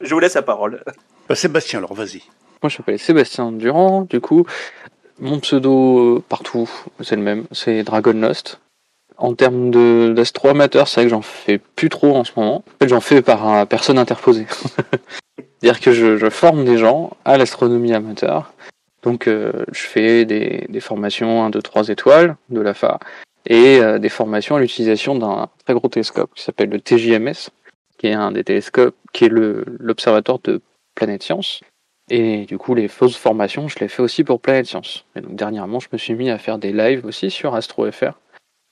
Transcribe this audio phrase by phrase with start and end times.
[0.00, 0.84] Je vous laisse la parole.
[1.28, 2.22] Bah, Sébastien, alors vas-y.
[2.62, 4.02] Moi, je m'appelle Sébastien Durand.
[4.02, 4.46] Du coup,
[5.18, 8.60] mon pseudo euh, partout, c'est le même, c'est Dragon Lost.
[9.18, 9.70] En termes
[10.14, 12.56] d'astro amateur, c'est vrai que j'en fais plus trop en ce moment.
[12.56, 14.46] En fait, j'en fais par personne interposée.
[15.60, 18.52] C'est-à-dire que je, forme des gens à l'astronomie amateur.
[19.02, 22.98] Donc, euh, je fais des, des formations 1, 2, 3 étoiles de l'AFA
[23.46, 27.50] et euh, des formations à l'utilisation d'un très gros télescope qui s'appelle le TJMS,
[27.98, 30.60] qui est un des télescopes, qui est l'observatoire de
[30.94, 31.60] planète science,
[32.10, 35.06] et du coup, les fausses formations, je les fais aussi pour Planète Science.
[35.16, 38.18] Et donc, dernièrement, je me suis mis à faire des lives aussi sur AstroFR,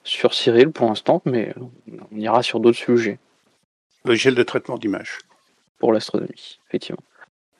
[0.04, 1.54] sur Cyril pour l'instant, mais
[2.12, 3.18] on ira sur d'autres sujets.
[4.04, 5.18] Le gel de traitement d'image.
[5.78, 7.02] Pour l'astronomie, effectivement.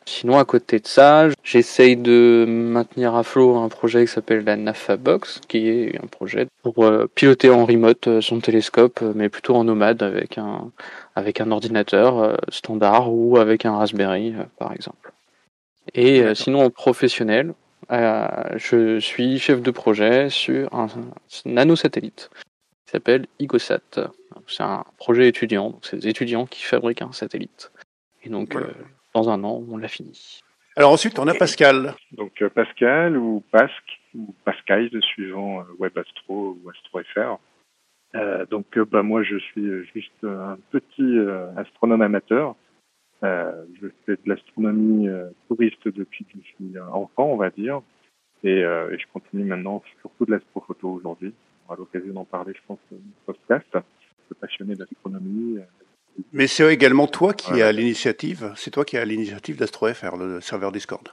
[0.06, 4.56] Sinon, à côté de ça, j'essaye de maintenir à flot un projet qui s'appelle la
[4.56, 9.12] NAFA Box, qui est un projet pour euh, piloter en remote euh, son télescope, euh,
[9.14, 10.72] mais plutôt en nomade avec un,
[11.14, 15.12] avec un ordinateur standard ou avec un Raspberry, par exemple.
[15.94, 17.54] Et euh, sinon, professionnel,
[17.90, 20.86] euh, je suis chef de projet sur un,
[21.44, 22.30] nanosatellite
[22.86, 24.12] qui s'appelle IGOSAT.
[24.46, 27.72] C'est un projet étudiant, donc c'est des étudiants qui fabriquent un satellite.
[28.22, 28.72] Et donc, euh,
[29.14, 30.40] dans un an, on l'a fini.
[30.76, 31.94] Alors ensuite, on a Pascal.
[32.12, 33.82] Donc Pascal ou Pasc
[34.14, 37.38] ou Pascal, suivant WebAstro ou AstroFR.
[38.16, 41.18] Euh, donc bah, moi, je suis juste un petit
[41.56, 42.54] astronome amateur euh,
[43.22, 47.82] je fais de l'astronomie euh, touriste depuis que je suis enfant, on va dire.
[48.42, 51.32] Et, euh, et je continue maintenant surtout de l'astrophoto aujourd'hui.
[51.64, 53.66] On aura l'occasion d'en parler, je pense, dans le podcast.
[53.74, 53.78] Je
[54.26, 55.58] suis passionné d'astronomie.
[56.32, 60.72] Mais c'est également toi qui as l'initiative, c'est toi qui as l'initiative d'AstroFR, le serveur
[60.72, 61.06] Discord.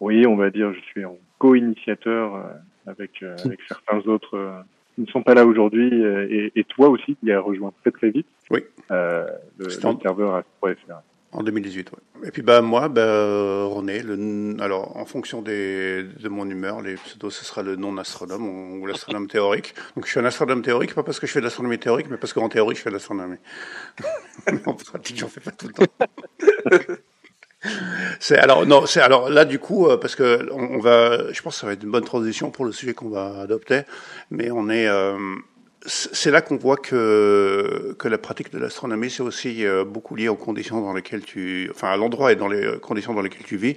[0.00, 2.44] Oui, on va dire, je suis en co-initiateur
[2.86, 4.64] avec, avec certains autres
[4.94, 8.10] qui ne sont pas là aujourd'hui et, et, toi aussi qui as rejoint très très
[8.10, 8.60] vite oui.
[8.90, 9.26] euh,
[9.58, 11.02] le, le serveur AstroFR.
[11.32, 12.26] En 2018, oui.
[12.28, 16.96] Et puis bah moi, bah, René, le, alors en fonction des, de mon humeur, les
[16.96, 19.74] pseudos, ce sera le non-astronome ou, l'astronome théorique.
[19.96, 22.18] Donc je suis un astronome théorique, pas parce que je fais de l'astronomie théorique, mais
[22.18, 23.38] parce qu'en théorie, je fais de l'astronomie.
[24.66, 26.86] en pratique, j'en fais pas tout le temps.
[28.20, 31.54] c'est alors non, c'est alors là du coup euh, parce que on, va, je pense
[31.54, 33.82] que ça va être une bonne transition pour le sujet qu'on va adopter,
[34.30, 35.16] mais on est euh,
[35.86, 40.28] c'est là qu'on voit que, que la pratique de l'astronomie, c'est aussi euh, beaucoup lié
[40.28, 43.56] aux conditions dans lesquelles tu, enfin à l'endroit et dans les conditions dans lesquelles tu
[43.56, 43.76] vis.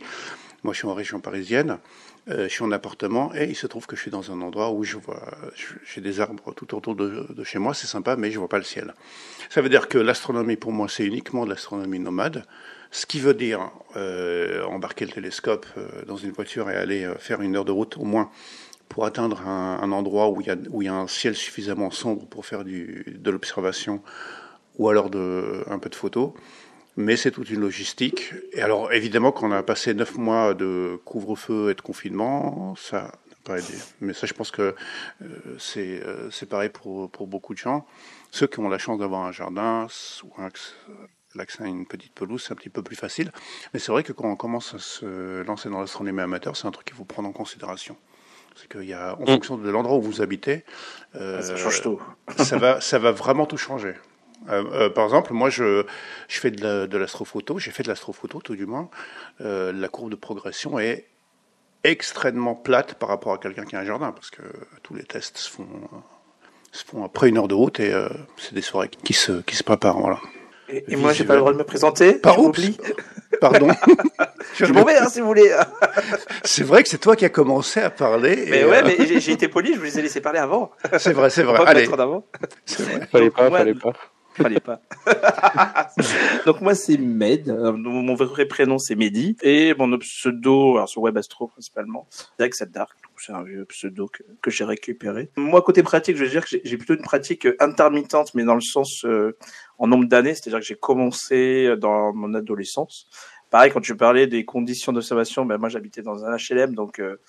[0.63, 1.77] Moi, je suis en région parisienne,
[2.29, 4.71] euh, je suis en appartement et il se trouve que je suis dans un endroit
[4.71, 5.21] où je vois,
[5.85, 8.63] j'ai des arbres tout autour de, chez moi, c'est sympa, mais je vois pas le
[8.63, 8.93] ciel.
[9.49, 12.45] Ça veut dire que l'astronomie, pour moi, c'est uniquement de l'astronomie nomade.
[12.89, 17.41] Ce qui veut dire euh, embarquer le télescope euh, dans une voiture et aller faire
[17.41, 18.31] une heure de route au moins
[18.89, 23.29] pour atteindre un, endroit où il, y a, un ciel suffisamment sombre pour faire de
[23.31, 24.01] l'observation
[24.77, 26.31] ou alors un peu de photos.
[26.97, 28.33] Mais c'est toute une logistique.
[28.53, 33.01] Et alors, évidemment, quand on a passé neuf mois de couvre-feu et de confinement, ça
[33.01, 33.11] n'a
[33.43, 33.77] pas aidé.
[33.99, 34.75] Mais ça, je pense que
[35.21, 37.85] euh, c'est euh, pareil pour, pour beaucoup de gens.
[38.31, 39.87] Ceux qui ont la chance d'avoir un jardin
[40.23, 40.47] ou un,
[41.35, 43.31] l'accès à une petite pelouse, c'est un petit peu plus facile.
[43.73, 46.71] Mais c'est vrai que quand on commence à se lancer dans l'astronomie amateur, c'est un
[46.71, 47.97] truc qu'il faut prendre en considération.
[48.55, 49.27] C'est qu'il y a, en mm.
[49.27, 50.63] fonction de l'endroit où vous habitez,
[51.15, 52.01] euh, ça change tout.
[52.37, 53.95] ça va, ça va vraiment tout changer.
[54.49, 55.83] Euh, euh, par exemple, moi, je,
[56.27, 58.89] je fais de l'astrophoto, j'ai fait de l'astrophoto tout du moins.
[59.41, 61.07] Euh, la courbe de progression est
[61.83, 64.41] extrêmement plate par rapport à quelqu'un qui a un jardin, parce que
[64.83, 65.67] tous les tests se font,
[66.71, 67.93] se font après une heure de route et
[68.37, 69.99] c'est des soirées qui se, qui se préparent.
[69.99, 70.19] Voilà.
[70.67, 72.13] Et, et moi, j'ai pas le droit de me présenter.
[72.13, 72.77] Par oubli.
[73.39, 73.67] Pardon?
[74.57, 75.51] je m'en vais, hein, si vous voulez.
[76.43, 78.45] c'est vrai que c'est toi qui as commencé à parler.
[78.49, 80.71] Mais ouais, mais j'ai été poli, je vous les ai laissé parler avant.
[80.97, 81.59] C'est vrai, c'est vrai.
[81.65, 81.85] Allez.
[83.11, 83.93] Fallait pas, fallait pas.
[84.35, 84.81] Fallait pas.
[86.45, 91.01] Donc moi c'est Med, euh, mon vrai prénom c'est Mehdi et mon pseudo, alors sur
[91.03, 92.07] Webastro principalement,
[92.37, 92.97] c'est Dark.
[93.17, 94.09] C'est un vieux pseudo
[94.41, 95.29] que, j'ai récupéré.
[95.37, 98.61] Moi côté pratique, je veux dire que j'ai plutôt une pratique intermittente, mais dans le
[98.61, 99.37] sens euh,
[99.77, 103.07] en nombre d'années, c'est-à-dire que j'ai commencé dans mon adolescence.
[103.55, 107.21] Pareil, quand tu parlais des conditions d'observation, ben moi j'habitais dans un HLM, donc euh,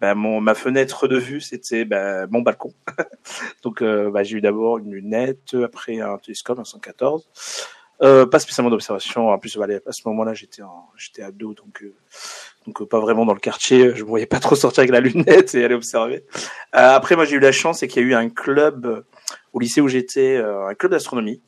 [0.00, 2.72] ben, ma fenêtre de vue, c'était ben, mon balcon.
[3.62, 7.28] Donc, euh, j'ai eu d'abord une lunette, après un télescope, un 114.
[8.00, 9.28] Euh, pas spécialement d'observation.
[9.28, 10.62] En plus, à ce moment-là, j'étais
[10.96, 13.94] j'étais ado, donc pas vraiment dans le quartier.
[13.94, 16.24] Je ne voyais pas trop sortir avec la lunette et aller observer.
[16.72, 19.04] après, moi, j'ai eu la chance, c'est qu'il y a eu un club
[19.52, 21.42] au lycée où j'étais, un club d'astronomie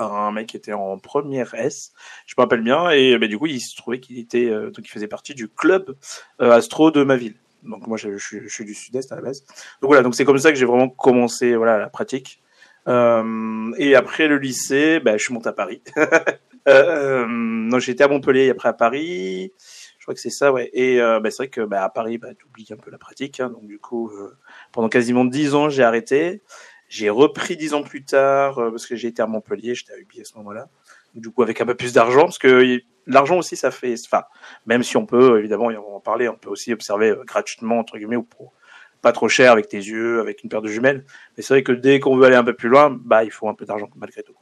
[0.00, 1.92] un mec qui était en première S,
[2.26, 4.88] je me rappelle bien, et ben, du coup il se trouvait qu'il était donc il
[4.88, 5.96] faisait partie du club
[6.38, 7.36] astro de ma ville.
[7.62, 9.44] Donc moi je, suis du sud-est à la base.
[9.80, 12.40] Donc voilà, donc c'est comme ça que j'ai vraiment commencé voilà la pratique.
[12.88, 15.82] Euh, et après le lycée, ben, je suis monté à Paris.
[16.68, 19.52] euh, donc j'étais à Montpellier et après à Paris.
[19.98, 20.70] Je crois que c'est ça, ouais.
[20.72, 22.98] Et euh, ben, c'est vrai que ben, à Paris, ben, tu oublies un peu la
[22.98, 23.38] pratique.
[23.40, 24.36] Hein, donc du coup, euh,
[24.72, 26.40] pendant quasiment dix ans, j'ai arrêté.
[26.90, 29.98] J'ai repris dix ans plus tard euh, parce que j'ai été à Montpellier, j'étais à
[29.98, 30.68] Ubi à ce moment-là.
[31.14, 34.24] Du coup, avec un peu plus d'argent, parce que l'argent aussi, ça fait, enfin,
[34.66, 37.78] même si on peut, évidemment, on va en parler, on peut aussi observer euh, gratuitement,
[37.78, 38.52] entre guillemets, ou pour
[39.02, 41.04] pas trop cher avec tes yeux, avec une paire de jumelles.
[41.36, 43.48] Mais c'est vrai que dès qu'on veut aller un peu plus loin, bah, il faut
[43.48, 44.34] un peu d'argent, malgré tout.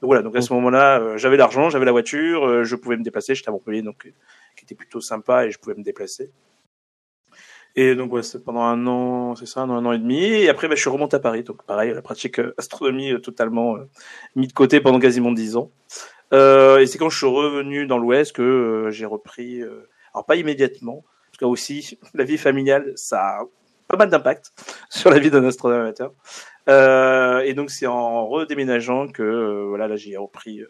[0.00, 3.02] Donc voilà, donc à ce moment-là, euh, j'avais l'argent, j'avais la voiture, je pouvais me
[3.02, 4.12] déplacer, j'étais à Montpellier, donc,
[4.56, 6.30] qui était plutôt sympa et je pouvais me déplacer.
[7.78, 10.24] Et donc ouais, c'est pendant un an, c'est ça, un an, et demi.
[10.24, 11.42] Et après, bah, je suis remonté à Paris.
[11.42, 13.86] Donc pareil, la pratique euh, astronomie euh, totalement euh,
[14.34, 15.70] mis de côté pendant quasiment dix ans.
[16.32, 19.62] Euh, et c'est quand je suis revenu dans l'Ouest que j'ai repris.
[20.14, 23.44] alors pas immédiatement, parce que aussi la vie familiale, ça a
[23.88, 24.52] pas mal d'impact
[24.90, 26.12] sur la vie d'un astronome amateur.
[27.44, 30.62] et donc c'est en redéménageant que voilà, là j'ai repris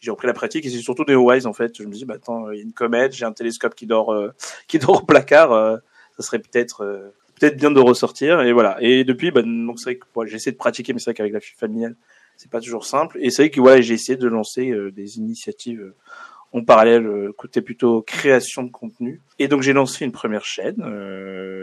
[0.00, 1.76] j'ai repris la pratique et c'est surtout des Wise en fait.
[1.76, 4.16] Je me dis bah attends, il y a une comète, j'ai un télescope qui dort
[4.66, 5.80] qui dort au placard
[6.18, 8.40] ça serait peut-être euh, peut-être bien de ressortir.
[8.42, 8.76] Et voilà.
[8.80, 11.40] Et depuis bah, donc c'est vrai que j'essaie de pratiquer mais c'est vrai qu'avec la
[11.40, 11.96] fille familiale
[12.36, 13.18] c'est pas toujours simple.
[13.20, 15.94] Et c'est vrai que voilà j'ai essayé de lancer euh, des initiatives euh,
[16.52, 19.20] en parallèle côté plutôt création de contenu.
[19.38, 20.82] Et donc j'ai lancé une première chaîne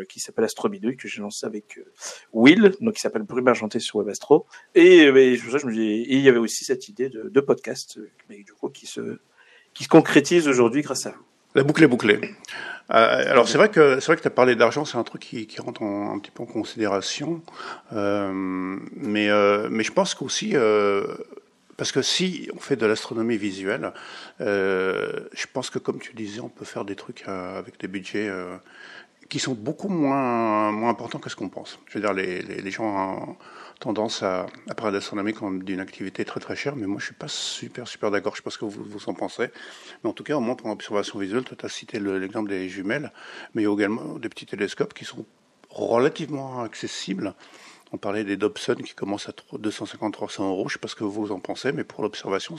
[0.08, 1.80] qui s'appelle Astrobidouille que j'ai lancé avec
[2.34, 4.46] Will donc qui s'appelle Brume Argentée sur Webastro.
[4.76, 8.00] Et, et je me dis il y avait aussi cette idée de, podcast
[8.76, 9.18] qui se
[9.74, 11.26] qui se concrétise aujourd'hui grâce à vous
[11.56, 12.20] la boucle est bouclée.
[12.92, 15.22] Euh, alors c'est vrai que c'est vrai que tu as parlé d'argent, c'est un truc
[15.22, 17.42] qui, rentre un petit peu en considération,
[17.94, 18.32] euh,
[18.96, 20.56] mais euh, mais je pense qu'aussi
[21.78, 23.92] parce que si on fait de l'astronomie visuelle,
[24.40, 28.30] je pense que comme tu disais, on peut faire des trucs avec des budgets
[29.30, 31.80] qui sont beaucoup moins moins importants que ce qu'on pense.
[31.88, 33.36] Je veux dire les, les gens
[33.80, 37.16] tendance à, à parler d'astronomie comme d'une activité très très chère, mais moi je suis
[37.16, 39.50] pas super super d'accord, je sais pas ce que vous, vous en pensez.
[40.04, 43.12] Mais en tout cas, au moins pour l'observation visuelle, tu as cité l'exemple des jumelles,
[43.54, 45.26] mais il y a également des petits télescopes qui sont
[45.70, 47.34] relativement accessibles.
[47.92, 50.68] On parlait des Dobson qui commencent à 250-300 euros.
[50.68, 52.56] Je sais pas ce que vous en pensez, mais pour l'observation,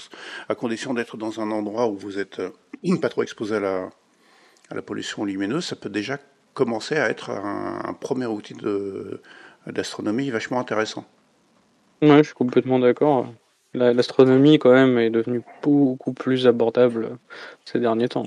[0.48, 3.90] à condition d'être dans un endroit où vous êtes euh, pas trop exposé à
[4.70, 6.18] la, pollution lumineuse, ça peut déjà
[6.54, 9.20] commencer à être un premier outil de,
[9.66, 11.04] d'astronomie vachement intéressant.
[12.02, 13.32] Ouais, je suis complètement d'accord.
[13.74, 17.18] L'astronomie, quand même, est devenue beaucoup plus abordable
[17.64, 18.26] ces derniers temps.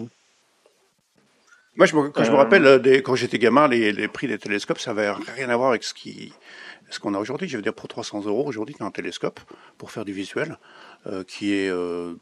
[1.76, 2.38] Moi, je me, quand je me euh.
[2.38, 5.56] rappelle, euh, des, quand j'étais gamin, les, les, prix des télescopes, ça n'avait rien à
[5.56, 6.34] voir avec ce qui,
[6.90, 7.48] ce qu'on a aujourd'hui.
[7.48, 9.40] Je veux dire, pour 300 euros, aujourd'hui, tu as un télescope
[9.78, 10.58] pour faire du visuel
[11.08, 12.14] euh, qui est euh,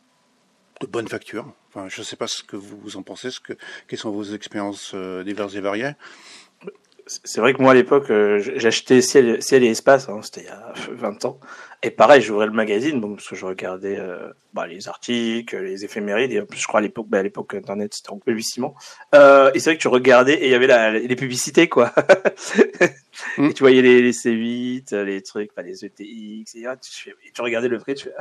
[0.82, 1.54] de bonne facture.
[1.70, 3.54] Enfin, je ne sais pas ce que vous en pensez, ce que,
[3.88, 5.92] quelles sont vos expériences euh, diverses et variées
[7.08, 10.48] c'est vrai que moi à l'époque, euh, j'achetais Ciel, Ciel, et Espace, hein, c'était il
[10.48, 11.40] y a 20 ans.
[11.84, 15.86] Et pareil, j'ouvrais le magazine, bon, parce que je regardais euh, bah, les articles, les
[15.86, 18.76] éphémérides, et en plus je crois à l'époque, bah, à l'époque Internet c'était en balbutiement.
[19.16, 21.94] Euh, et c'est vrai que tu regardais et il y avait les publicités, quoi.
[23.38, 23.46] Mm.
[23.46, 26.44] Et tu voyais les, les, C8, les trucs, enfin, les ETX, et,
[26.82, 28.14] tu, tu, regardais le prix, tu fais,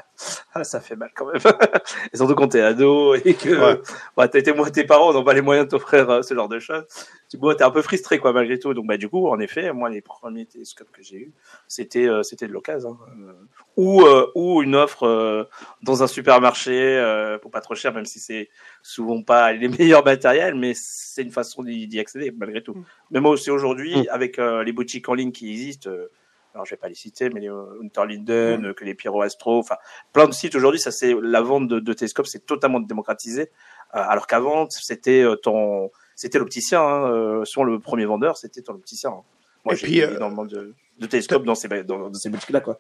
[0.55, 1.37] ah, ça fait mal quand même.
[2.13, 3.81] et surtout quand t'es ado et que, ouais.
[4.17, 6.49] bah, t'as été, moi, tes parents n'ont pas les moyens de t'offrir euh, ce genre
[6.49, 6.85] de choses.
[7.29, 8.73] Tu vois, t'es un peu frustré, quoi, malgré tout.
[8.73, 11.33] Donc, bah, du coup, en effet, moi, les premiers télescopes que j'ai eu,
[11.69, 12.97] c'était, euh, c'était de l'occasion.
[13.07, 13.35] Hein.
[13.77, 15.47] Ou, euh, ou une offre
[15.83, 18.49] dans un supermarché pour pas trop cher, même si c'est
[18.83, 22.73] souvent pas les meilleurs matériels, mais c'est une façon d'y accéder, malgré tout.
[22.73, 22.85] Mm.
[23.11, 24.07] Mais moi aussi, aujourd'hui, mm.
[24.11, 25.91] avec les boutiques en ligne qui existent,
[26.55, 27.51] alors je vais pas les citer, mais les
[27.83, 29.77] Unterlinden, que les Pierrot Astro, enfin
[30.13, 33.51] plein de sites aujourd'hui, ça c'est la vente de, de télescopes, c'est totalement démocratisé.
[33.95, 36.83] Euh, alors qu'avant, c'était euh, ton, c'était l'opticien.
[36.83, 39.11] Hein, euh, le premier vendeur, c'était ton opticien.
[39.11, 39.23] Hein.
[39.65, 42.79] Moi, j'ai de, de télescopes dans ces, dans, dans ces boutiques-là, quoi.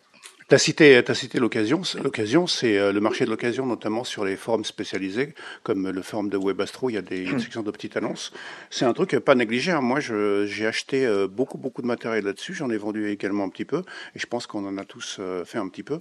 [0.48, 1.82] Tu as cité, as cité l'occasion.
[2.04, 5.34] L'occasion, c'est le marché de l'occasion, notamment sur les forums spécialisés,
[5.64, 8.32] comme le forum de WebAstro, il y a des une section de petites annonces.
[8.70, 9.72] C'est un truc pas négligé.
[9.72, 9.80] Hein.
[9.80, 12.54] Moi, j'ai acheté beaucoup, beaucoup de matériel là-dessus.
[12.54, 13.82] J'en ai vendu également un petit peu.
[14.14, 15.98] Et je pense qu'on en a tous fait un petit peu.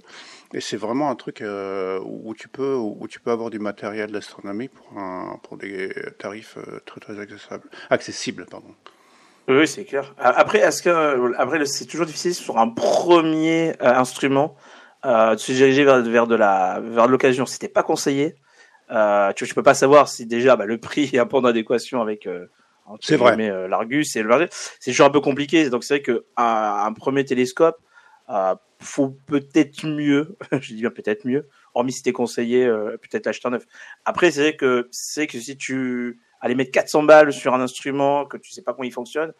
[0.54, 4.68] Et c'est vraiment un truc où, tu peux, où tu peux avoir du matériel d'astronomie
[4.68, 7.68] pour, un, pour des tarifs très, très accessibles.
[7.90, 8.76] accessibles pardon.
[9.48, 10.14] Oui, c'est clair.
[10.18, 14.56] Après, est-ce que après c'est toujours difficile sur un premier euh, instrument
[15.04, 17.46] euh, de se diriger vers, vers de la vers l'occasion.
[17.46, 18.34] C'était pas conseillé.
[18.90, 21.44] Euh, tu, tu peux pas savoir si déjà bah, le prix est un peu en
[21.44, 22.46] adéquation avec euh,
[23.00, 23.36] c'est vrai.
[23.50, 25.68] Euh, l'Argus et le c'est toujours un peu compliqué.
[25.70, 27.76] Donc c'est vrai que un, un premier télescope,
[28.28, 30.36] euh, faut peut-être mieux.
[30.52, 31.48] je dis bien peut-être mieux.
[31.74, 33.66] Hormis si t'es conseillé, euh, peut-être l'acheter en neuf.
[34.04, 38.26] Après, c'est vrai que c'est que si tu aller mettre 400 balles sur un instrument
[38.26, 39.32] que tu sais pas comment il fonctionne.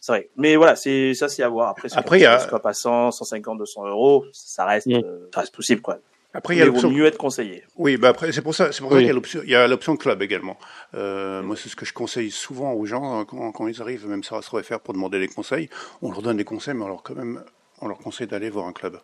[0.00, 0.30] C'est vrai.
[0.36, 1.68] Mais voilà, c'est ça, c'est à voir.
[1.68, 4.94] Après, après il y a pas 100, 150, 200 euros, ça reste, mm.
[4.94, 5.98] euh, ça reste possible, quoi.
[6.32, 6.90] Après, il y a l'option.
[6.90, 7.64] mieux être conseillé.
[7.76, 9.54] Oui, bah après, c'est pour ça, c'est pour ça qu'il y a l'option, il y
[9.56, 10.56] a l'option club également.
[10.94, 14.06] Euh, moi, c'est ce que je conseille souvent aux gens hein, quand, quand ils arrivent,
[14.06, 15.68] même sur faire pour demander des conseils.
[16.02, 17.42] On leur donne des conseils, mais on leur quand même,
[17.80, 19.00] on leur conseille d'aller voir un club.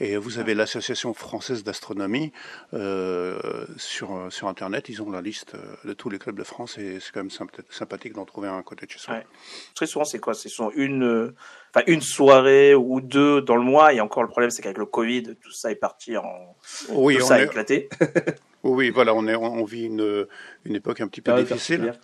[0.00, 2.32] Et vous avez l'Association française d'astronomie
[2.74, 3.38] euh,
[3.76, 4.88] sur, sur Internet.
[4.88, 8.14] Ils ont la liste de tous les clubs de France et c'est quand même sympathique
[8.14, 9.14] d'en trouver un à côté de chez soi.
[9.14, 9.26] Ouais.
[9.74, 10.34] Très souvent, c'est quoi?
[10.34, 11.34] C'est une,
[11.74, 13.92] enfin, une soirée ou deux dans le mois.
[13.92, 16.56] Et encore, le problème, c'est qu'avec le Covid, tout ça est parti en.
[16.88, 17.88] Oui, tout ça a éclaté.
[18.62, 20.26] Oui, voilà, on, est, on vit une,
[20.64, 21.94] une époque un petit peu difficile.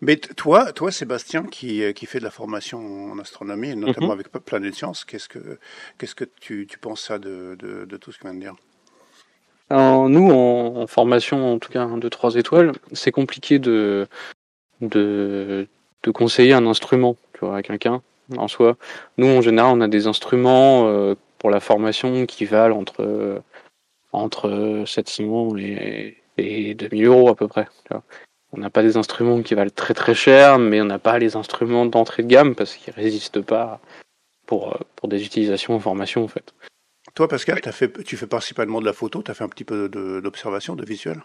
[0.00, 4.12] Mais toi, toi, Sébastien, qui, qui fait de la formation en astronomie, notamment mm -hmm.
[4.12, 5.58] avec Planète Science, qu'est-ce que,
[5.98, 8.56] qu'est-ce que tu, tu penses ça de, de, de tout ce qu'on vient de dire?
[9.70, 14.06] Alors, Nous, en, en, formation, en tout cas, de trois étoiles, c'est compliqué de,
[14.80, 15.66] de,
[16.04, 18.00] de conseiller un instrument tu vois, à quelqu'un
[18.36, 18.76] en soi.
[19.18, 23.42] Nous, en général, on a des instruments euh, pour la formation qui valent entre
[24.16, 27.68] entre 700 et, et 2000 euros à peu près.
[28.52, 31.36] On n'a pas des instruments qui valent très très cher, mais on n'a pas les
[31.36, 33.80] instruments d'entrée de gamme parce qu'ils résistent pas
[34.46, 36.54] pour, pour des utilisations en formation en fait.
[37.14, 39.64] Toi Pascal, as fait, tu fais principalement de la photo, tu as fait un petit
[39.64, 41.22] peu d'observation, de, de, visuel?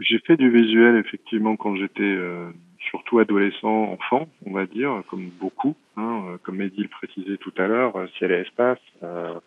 [0.00, 2.50] J'ai fait du visuel effectivement quand j'étais euh,
[2.90, 7.52] surtout adolescent, enfant, on va dire, comme beaucoup, hein, euh, comme Eddie le précisait tout
[7.56, 8.78] à l'heure, euh, ciel et espace.
[9.02, 9.38] Euh,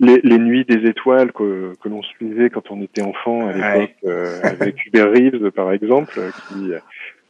[0.00, 3.96] les, les, nuits des étoiles que, que l'on suivait quand on était enfant à l'époque
[4.04, 6.72] euh, avec Hubert Reeves par exemple qui,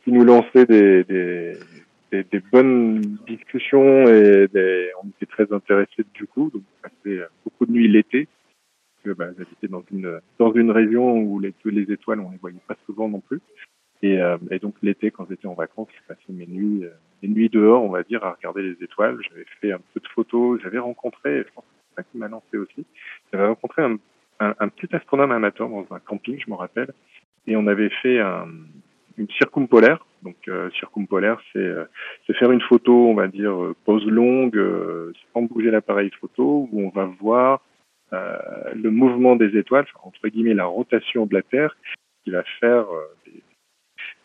[0.05, 1.53] qui nous lançait des, des,
[2.13, 7.21] des, des bonnes discussions et des, on était très intéressés du coup donc on passait
[7.45, 8.29] beaucoup de nuits l'été
[9.03, 12.39] parce que bah, j'habitais dans une dans une région où les, les étoiles on les
[12.39, 13.41] voyait pas souvent non plus.
[14.03, 16.91] Et, euh, et donc l'été quand j'étais en vacances je passais mes nuits euh,
[17.23, 19.19] mes nuits dehors on va dire à regarder les étoiles.
[19.29, 21.65] J'avais fait un peu de photos j'avais rencontré je pense
[21.97, 22.87] ça qui m'a lancé aussi.
[23.33, 23.99] J'avais rencontré un,
[24.41, 26.93] un, petit astronome amateur dans un camping, je me rappelle,
[27.47, 28.47] et on avait fait un,
[29.21, 30.05] une circumpolaire.
[30.23, 31.85] Donc euh, circumpolaire, c'est euh,
[32.39, 36.83] faire une photo, on va dire euh, pose longue, euh, sans bouger l'appareil photo, où
[36.83, 37.63] on va voir
[38.13, 41.77] le mouvement des étoiles, entre guillemets la rotation de la Terre,
[42.25, 42.87] qui va faire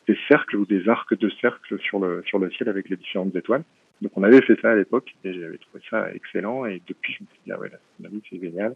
[0.08, 3.36] des, cercles ou des arcs de cercles sur le sur le ciel avec les différentes
[3.36, 3.64] étoiles.
[4.02, 7.24] Donc on avait fait ça à l'époque et j'avais trouvé ça excellent et depuis je
[7.24, 8.75] me suis dit ah ouais l'astronomie c'est génial.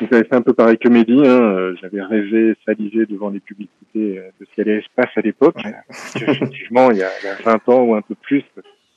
[0.00, 3.40] Donc j'avais fait un peu pareil que Mehdi, hein, euh, j'avais rêvé, salisé devant les
[3.40, 5.56] publicités euh, de ciel et espace à l'époque.
[5.64, 5.74] Ouais.
[6.16, 8.42] Effectivement il y, a, il y, a, 20 ans ou un peu plus,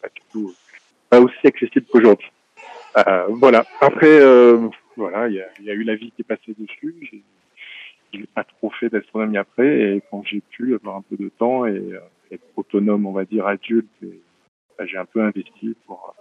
[0.01, 0.53] pas du tout,
[1.09, 2.31] pas aussi accessible qu'aujourd'hui.
[2.97, 3.63] Euh, voilà.
[3.81, 6.55] Après euh, voilà il y a, il y a eu la vie qui est passée
[6.57, 7.23] dessus.
[8.11, 11.65] J'ai pas trop fait d'astronomie après et quand j'ai pu avoir un peu de temps
[11.65, 11.99] et euh,
[12.31, 14.19] être autonome on va dire adulte et
[14.85, 16.15] j'ai un peu investi pour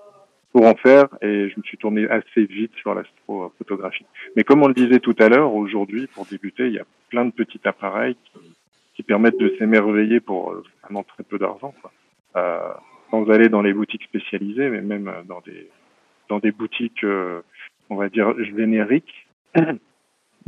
[0.53, 4.07] pour en faire et je me suis tourné assez vite sur l'astrophotographie.
[4.35, 7.27] Mais comme on le disait tout à l'heure, aujourd'hui, pour débuter, il y a plein
[7.27, 8.17] de petits appareils
[8.95, 11.73] qui, permettent de s'émerveiller pour vraiment très peu d'argent.
[12.37, 12.59] Euh,
[13.11, 15.69] sans aller dans les boutiques spécialisées, mais même dans des
[16.29, 17.05] dans des boutiques,
[17.91, 19.29] on va dire génériques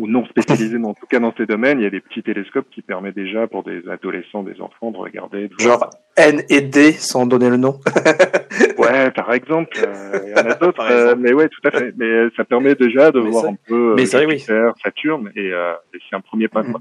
[0.01, 2.23] ou non spécialisés, mais en tout cas dans ces domaines, il y a des petits
[2.23, 5.49] télescopes qui permettent déjà pour des adolescents, des enfants de regarder.
[5.49, 7.79] De Genre N et D, sans donner le nom.
[8.79, 11.93] ouais, par exemple, euh, il y en a d'autres, euh, mais ouais, tout à fait.
[11.97, 14.83] Mais euh, ça permet déjà de voir un peu mais euh, Jupiter, oui.
[14.83, 16.63] Saturne, et, et c'est un premier pas.
[16.63, 16.81] Quoi.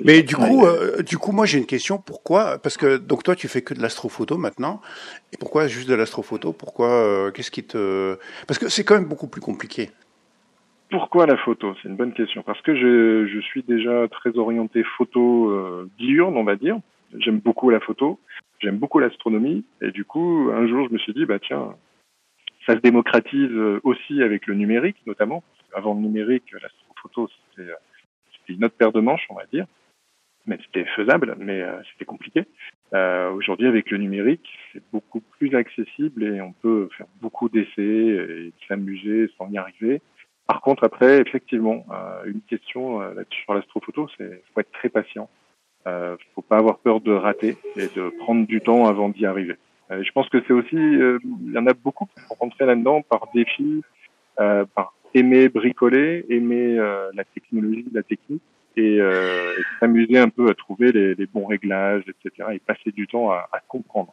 [0.00, 1.98] Mais du coup, euh, du coup, moi j'ai une question.
[1.98, 4.80] Pourquoi Parce que donc toi tu fais que de l'astrophoto maintenant.
[5.32, 6.52] Et pourquoi juste de l'astrophoto?
[6.52, 9.90] Pourquoi euh, Qu'est-ce qui te Parce que c'est quand même beaucoup plus compliqué.
[10.94, 11.74] Pourquoi la photo?
[11.82, 12.44] C'est une bonne question.
[12.44, 16.76] Parce que je, je suis déjà très orienté photo euh, diurne, on va dire.
[17.18, 18.20] J'aime beaucoup la photo,
[18.60, 21.74] j'aime beaucoup l'astronomie, et du coup, un jour, je me suis dit, bah tiens,
[22.64, 23.50] ça se démocratise
[23.82, 25.42] aussi avec le numérique, notamment.
[25.74, 27.72] Avant le numérique, l'astrophoto, c'était
[28.48, 29.66] une autre paire de manches, on va dire.
[30.46, 32.44] Mais c'était faisable, mais euh, c'était compliqué.
[32.92, 37.82] Euh, Aujourd'hui, avec le numérique, c'est beaucoup plus accessible et on peut faire beaucoup d'essais
[37.82, 40.00] et s'amuser sans y arriver.
[40.46, 45.28] Par contre, après, effectivement, euh, une question euh, sur l'astrophoto, c'est faut être très patient.
[45.86, 49.56] Euh, faut pas avoir peur de rater et de prendre du temps avant d'y arriver.
[49.90, 53.02] Euh, je pense que c'est aussi, il y en a beaucoup qui sont rentrés là-dedans
[53.02, 53.82] par défi,
[54.36, 58.42] par aimer bricoler, aimer la technologie, la technique
[58.76, 62.48] et, et s'amuser un peu à trouver les, les, bons réglages, etc.
[62.52, 64.10] Et passer du temps à, à comprendre,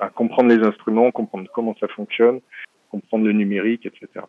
[0.00, 2.40] à comprendre les instruments, comprendre comment ça fonctionne,
[2.90, 4.24] comprendre le numérique, etc.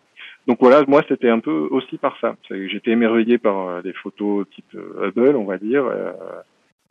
[0.48, 2.36] Donc voilà, moi c'était un peu aussi par ça.
[2.50, 5.86] J'étais émerveillé par euh, des photos type euh, Hubble, on va dire.
[5.86, 6.14] Euh,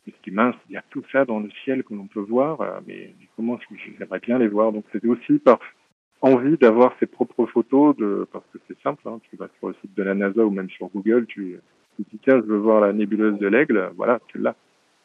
[0.07, 2.79] et mince, il y a tout ça dans le ciel que l'on peut voir, euh,
[2.87, 4.71] mais comment j'aimerais bien les voir?
[4.71, 5.59] Donc c'était aussi par
[6.21, 9.75] envie d'avoir ses propres photos, de, parce que c'est simple, hein, tu vas sur le
[9.81, 11.59] site de la NASA ou même sur Google, tu,
[11.95, 14.55] tu dis tiens, je veux voir la nébuleuse de l'aigle, voilà, tu l'as.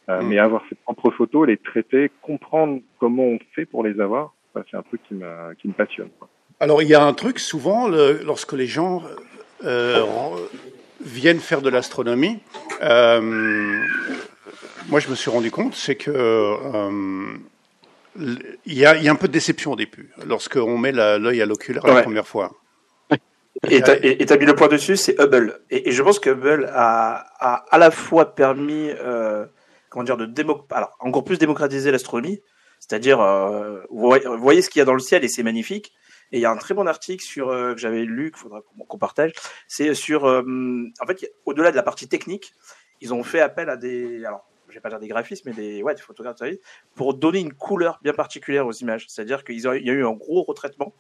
[0.09, 0.29] Euh, mm.
[0.29, 4.77] Mais avoir ses propres photos, les traiter, comprendre comment on fait pour les avoir, c'est
[4.77, 6.11] un truc qui me, qui me passionne.
[6.19, 6.29] Quoi.
[6.63, 9.03] Alors il y a un truc souvent le, lorsque les gens
[9.65, 10.07] euh,
[11.05, 12.39] viennent faire de l'astronomie.
[12.83, 13.21] Euh,
[14.89, 17.37] moi, je me suis rendu compte, c'est que euh,
[18.17, 21.47] il y, a, y, a, un peu de déception au début lorsqu'on met l'œil à
[21.47, 21.95] l'oculaire ouais.
[21.95, 22.53] la première fois.
[23.69, 25.63] Et tu as mis le point dessus, c'est Hubble.
[25.69, 29.47] Et, et, je pense que Hubble a, a à la fois permis, euh,
[29.89, 32.41] comment dire, de démo alors encore plus démocratiser l'astronomie,
[32.83, 35.93] c'est-à-dire, euh, vous voyez ce qu'il y a dans le ciel et c'est magnifique.
[36.33, 38.63] Et il y a un très bon article sur euh, que j'avais lu, qu'il faudra
[38.63, 39.33] qu'on partage.
[39.69, 40.43] C'est sur, euh,
[41.01, 42.53] en fait, au-delà de la partie technique,
[43.01, 45.83] ils ont fait appel à des, alors, je vais pas dire des graphistes, mais des,
[45.83, 46.39] ouais, des photographes
[46.95, 49.07] pour donner une couleur bien particulière aux images.
[49.09, 50.95] C'est-à-dire qu'il y a eu un gros retraitement.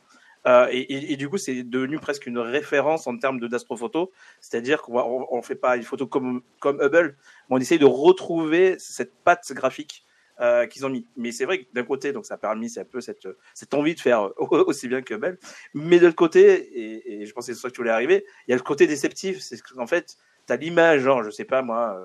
[0.46, 4.12] Euh, et, du coup, c'est devenu presque une référence en termes d'astrophoto.
[4.40, 7.16] C'est-à-dire qu'on on, on fait pas une photo comme, comme Hubble,
[7.48, 10.04] mais on essaye de retrouver cette patte graphique
[10.40, 11.06] euh, qu'ils ont mis.
[11.16, 13.94] Mais c'est vrai que d'un côté, donc ça a permis un peu cette, cette envie
[13.94, 15.38] de faire aussi bien que Belle.
[15.74, 18.50] Mais de l'autre côté, et, je pensais que c'est ça que tu voulais arriver, il
[18.50, 19.40] y a le côté déceptif.
[19.40, 20.16] C'est qu'en fait,
[20.46, 21.98] tu as l'image, genre, je sais pas moi,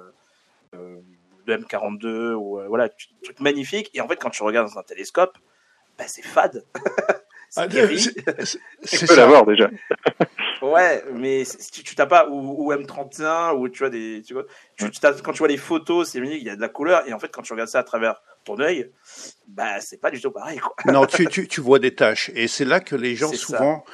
[0.74, 1.02] euh, euh,
[1.46, 2.90] de M42 ou voilà,
[3.24, 3.90] truc magnifique.
[3.94, 5.38] Et en fait, quand tu regardes dans un télescope,
[5.98, 6.66] bah, c'est fade.
[7.50, 7.68] c'est ah,
[8.88, 9.70] tu peux l'avoir déjà.
[10.62, 14.44] ouais, mais tu, tu t'as pas ou, ou, M31 ou tu vois des tu vois
[14.78, 17.08] tu, tu quand tu vois les photos, c'est il y a de la couleur.
[17.08, 18.92] Et en fait quand tu regardes ça à travers ton œil,
[19.48, 20.76] bah c'est pas du tout pareil quoi.
[20.92, 22.32] Non, tu, tu, tu vois des tâches.
[22.36, 23.86] Et c'est là que les gens souvent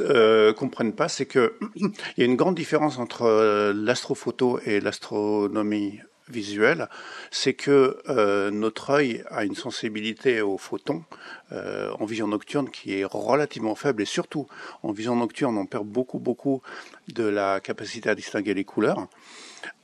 [0.00, 4.80] euh, comprennent pas, c'est que il y a une grande différence entre euh, l'astrophoto et
[4.80, 6.88] l'astronomie visuel,
[7.30, 11.04] c'est que euh, notre œil a une sensibilité aux photons
[11.52, 14.46] euh, en vision nocturne qui est relativement faible et surtout
[14.82, 16.62] en vision nocturne on perd beaucoup beaucoup
[17.08, 19.08] de la capacité à distinguer les couleurs.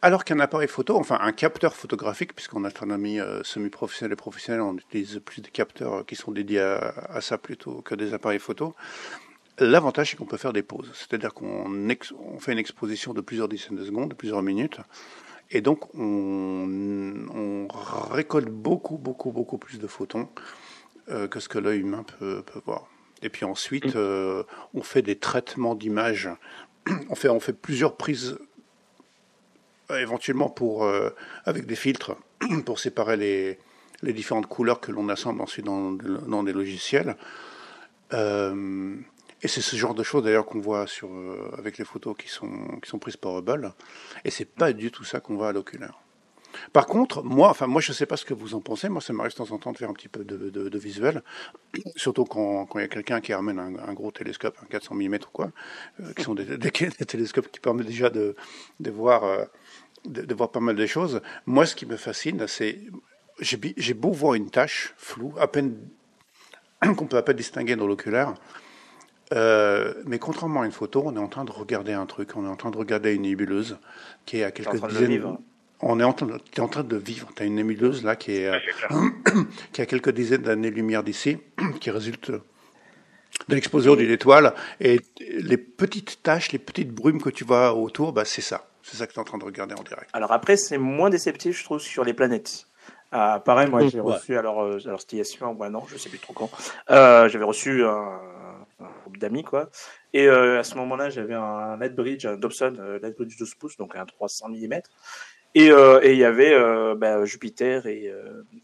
[0.03, 4.77] Alors qu'un appareil photo, enfin un capteur photographique, puisqu'en astronomie euh, semi-professionnelle et professionnelle, on
[4.77, 8.75] utilise plus de capteurs qui sont dédiés à, à ça plutôt que des appareils photo,
[9.61, 10.91] L'avantage, c'est qu'on peut faire des pauses.
[10.95, 14.79] C'est-à-dire qu'on on fait une exposition de plusieurs dizaines de secondes, de plusieurs minutes,
[15.51, 16.69] et donc, on,
[17.35, 17.69] on,
[18.11, 20.29] récolte beaucoup, beaucoup, beaucoup plus de photons
[21.09, 22.87] euh, que ce que l'œil humain peut, peut, voir.
[23.23, 23.97] Et puis ensuite, mm.
[23.97, 24.43] euh,
[24.75, 26.29] on fait des traitements d'images.
[27.11, 28.39] On fait, on fait plusieurs prises,
[29.91, 31.11] euh, éventuellement pour, euh,
[31.45, 32.17] avec des filtres,
[32.65, 33.59] pour séparer les,
[34.03, 37.17] les différentes couleurs que l'on assemble ensuite dans, dans des logiciels.
[39.43, 42.29] Et c'est ce genre de choses d'ailleurs qu'on voit sur, euh, avec les photos qui
[42.29, 43.73] sont, qui sont prises par Hubble.
[44.25, 46.01] Et c'est pas du tout ça qu'on voit à l'oculaire.
[46.73, 48.89] Par contre, moi, enfin moi je sais pas ce que vous en pensez.
[48.89, 51.23] Moi, ça m'arrive de temps en temps de faire un petit peu de, de, visuel,
[51.97, 55.19] surtout quand, il y a quelqu'un qui ramène un, gros télescope, un 400 mm ou
[55.33, 55.51] quoi,
[56.01, 58.37] euh, qui sont des, télescopes qui permettent déjà de,
[58.81, 59.45] de voir, euh,
[60.05, 61.21] de, voir pas mal de choses.
[61.47, 62.81] Moi, ce qui me fascine, c'est
[63.41, 65.77] j'ai beau voir une tâche floue, à peine
[66.97, 68.35] qu'on peut pas distinguer dans l'oculaire.
[69.35, 72.45] Euh, mais contrairement à une photo, on est en train de regarder un truc, on
[72.45, 73.79] est en train de regarder une nébuleuse
[74.25, 75.37] qui est à quelques dizaines.
[75.81, 77.29] On est en train de, es en train de vivre.
[77.37, 78.51] Tu as une nébuleuse là qui est,
[79.73, 81.39] qui a quelques dizaines d'années-lumière d'ici,
[81.81, 84.55] qui résulte de l'explosion d'une étoile.
[84.81, 88.67] Et les petites taches, les petites brumes que tu vois autour, bah, c'est ça.
[88.83, 90.09] C'est ça que tu es en train de regarder en direct.
[90.15, 92.67] Alors après, c'est moins déceptif, je trouve, sur les planètes.
[93.11, 95.87] Ah, pareil, moi j'ai reçu, alors, euh, alors c'était il y a ou un an,
[95.91, 96.51] je sais plus trop quand,
[96.91, 98.21] euh, j'avais reçu un,
[98.81, 99.71] un groupe d'amis, quoi.
[100.13, 103.97] Et euh, à ce moment-là, j'avais un Bridge, un Dobson euh, Bridge 12 pouces, donc
[103.97, 104.81] un 300 mm.
[105.55, 108.13] Et euh, et il y avait euh, bah, Jupiter et,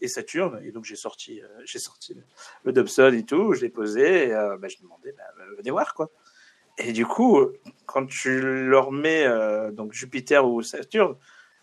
[0.07, 0.61] Saturne.
[0.63, 2.15] Et donc j'ai sorti, j'ai sorti
[2.63, 4.27] le Dobson et tout, je l'ai posé.
[4.27, 5.23] Et, bah, je demandais, bah,
[5.57, 6.09] venez voir quoi.
[6.77, 7.39] Et du coup,
[7.85, 9.25] quand tu leur mets
[9.71, 11.15] donc Jupiter ou Saturne,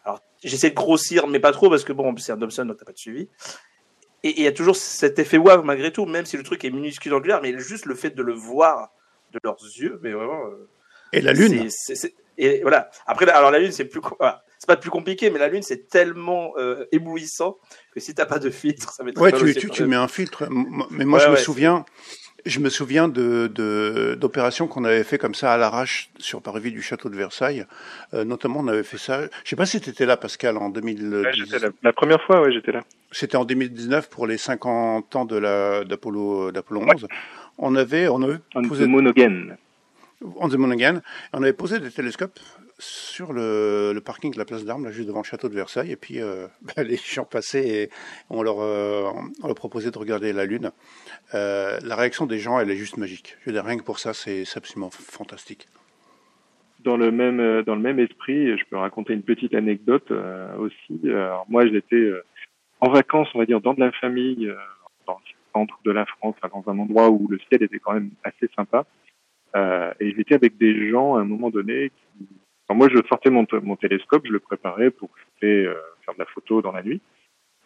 [0.05, 2.85] alors j'essaie de grossir, mais pas trop parce que bon, c'est un Dobson donc t'as
[2.85, 3.29] pas de suivi.
[4.25, 6.71] Et il y a toujours cet effet waouh malgré tout, même si le truc est
[6.71, 8.93] minuscule angulaire, mais juste le fait de le voir
[9.33, 10.45] de leurs yeux, mais vraiment.
[11.13, 11.69] et la lune.
[12.39, 12.91] et voilà.
[13.07, 14.01] Après, alors la lune, c'est plus.
[14.19, 17.59] Voilà c'est pas plus compliqué, mais la lune c'est tellement euh, éblouissant
[17.93, 19.21] que si t'as pas de filtre, ça va être.
[19.21, 20.47] Ouais, tu, tu, tu, mets un filtre.
[20.91, 21.85] Mais moi, je me souviens.
[22.45, 23.47] Je me souviens de
[24.19, 27.67] d'opérations qu'on avait fait comme ça à l'arrache sur Paris du château de Versailles.
[28.15, 29.23] Euh, notamment, on avait fait ça.
[29.45, 31.25] Je sais pas si tu étais là, Pascal, en 2000.
[31.83, 32.83] la, première fois, ouais, j'étais là.
[33.13, 37.07] C'était en 2019 pour les 50 ans de la d'Apollo d'Apollo 11.
[37.59, 38.85] On avait on avait on posé...
[40.37, 41.03] On the Monogène.
[41.33, 42.39] On avait posé des télescopes
[42.83, 45.93] sur le, parking de la place d'Armes, là, juste devant le château de Versailles.
[45.93, 47.91] Et puis, euh, bah, les gens passaient et
[48.29, 49.11] on leur, euh,
[49.43, 50.73] on leur proposait de regarder la Lune.
[51.35, 53.37] Euh, la réaction des gens, elle est juste magique.
[53.41, 55.69] Je veux dire, rien que pour ça, c'est absolument fantastique.
[56.81, 60.13] Dans le même dans le même esprit, je peux raconter une petite anecdote
[60.59, 61.01] aussi.
[61.49, 62.11] moi, j'étais
[62.81, 64.53] en vacances, on va dire, dans de la famille,
[65.07, 68.11] dans le centre de la France, dans un endroit où le ciel était quand même
[68.25, 68.85] assez sympa.
[69.55, 72.27] et j'étais avec des gens à un moment donné qui
[72.71, 75.11] moi, je sortais mon, mon, télescope, je le préparais pour
[75.43, 77.01] euh, faire de la photo dans la nuit.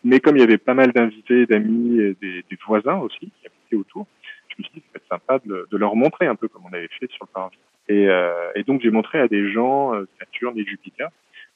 [0.04, 3.46] Mais comme il y avait pas mal d'invités, d'amis et des, des, voisins aussi qui
[3.46, 4.06] habitaient autour,
[4.48, 6.72] je me suis dit que c'était sympa de, de, leur montrer un peu comme on
[6.72, 7.58] avait fait sur le parvis.
[7.88, 11.08] Et, euh, et donc j'ai montré à des gens euh, Saturne et Jupiter,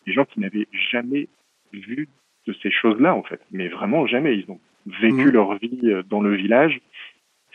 [0.07, 1.29] des gens qui n'avaient jamais
[1.73, 2.09] vu
[2.47, 4.37] de ces choses-là en fait, mais vraiment jamais.
[4.37, 5.31] Ils ont vécu mmh.
[5.31, 6.81] leur vie euh, dans le village.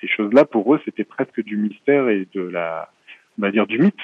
[0.01, 2.91] Ces choses-là, pour eux, c'était presque du mystère et de la,
[3.37, 3.95] on va dire, du mythe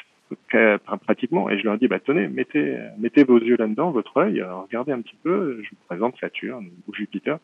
[1.05, 1.49] pratiquement.
[1.49, 5.01] Et je leur dis, bah, tenez, mettez, mettez vos yeux là-dedans, votre œil, regardez un
[5.01, 7.39] petit peu, je vous présente Saturne ou Jupiter.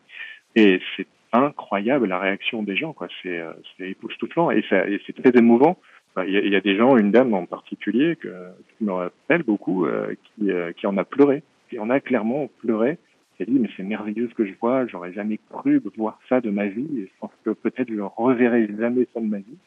[0.56, 3.08] Et c'est incroyable la réaction des gens, quoi.
[3.22, 3.40] C'est,
[3.76, 5.78] c'est époustouflant et, ça, et c'est très émouvant.
[6.26, 8.28] Il y, a, des gens, une dame en particulier que,
[8.76, 12.48] qui me rappelle beaucoup, euh, qui, euh, qui en a pleuré, qui en a clairement
[12.60, 12.98] pleuré.
[13.38, 16.50] Elle dit mais c'est merveilleux ce que je vois, j'aurais jamais cru voir ça de
[16.50, 19.58] ma vie et je pense que peut-être je reverrai jamais ça de ma vie.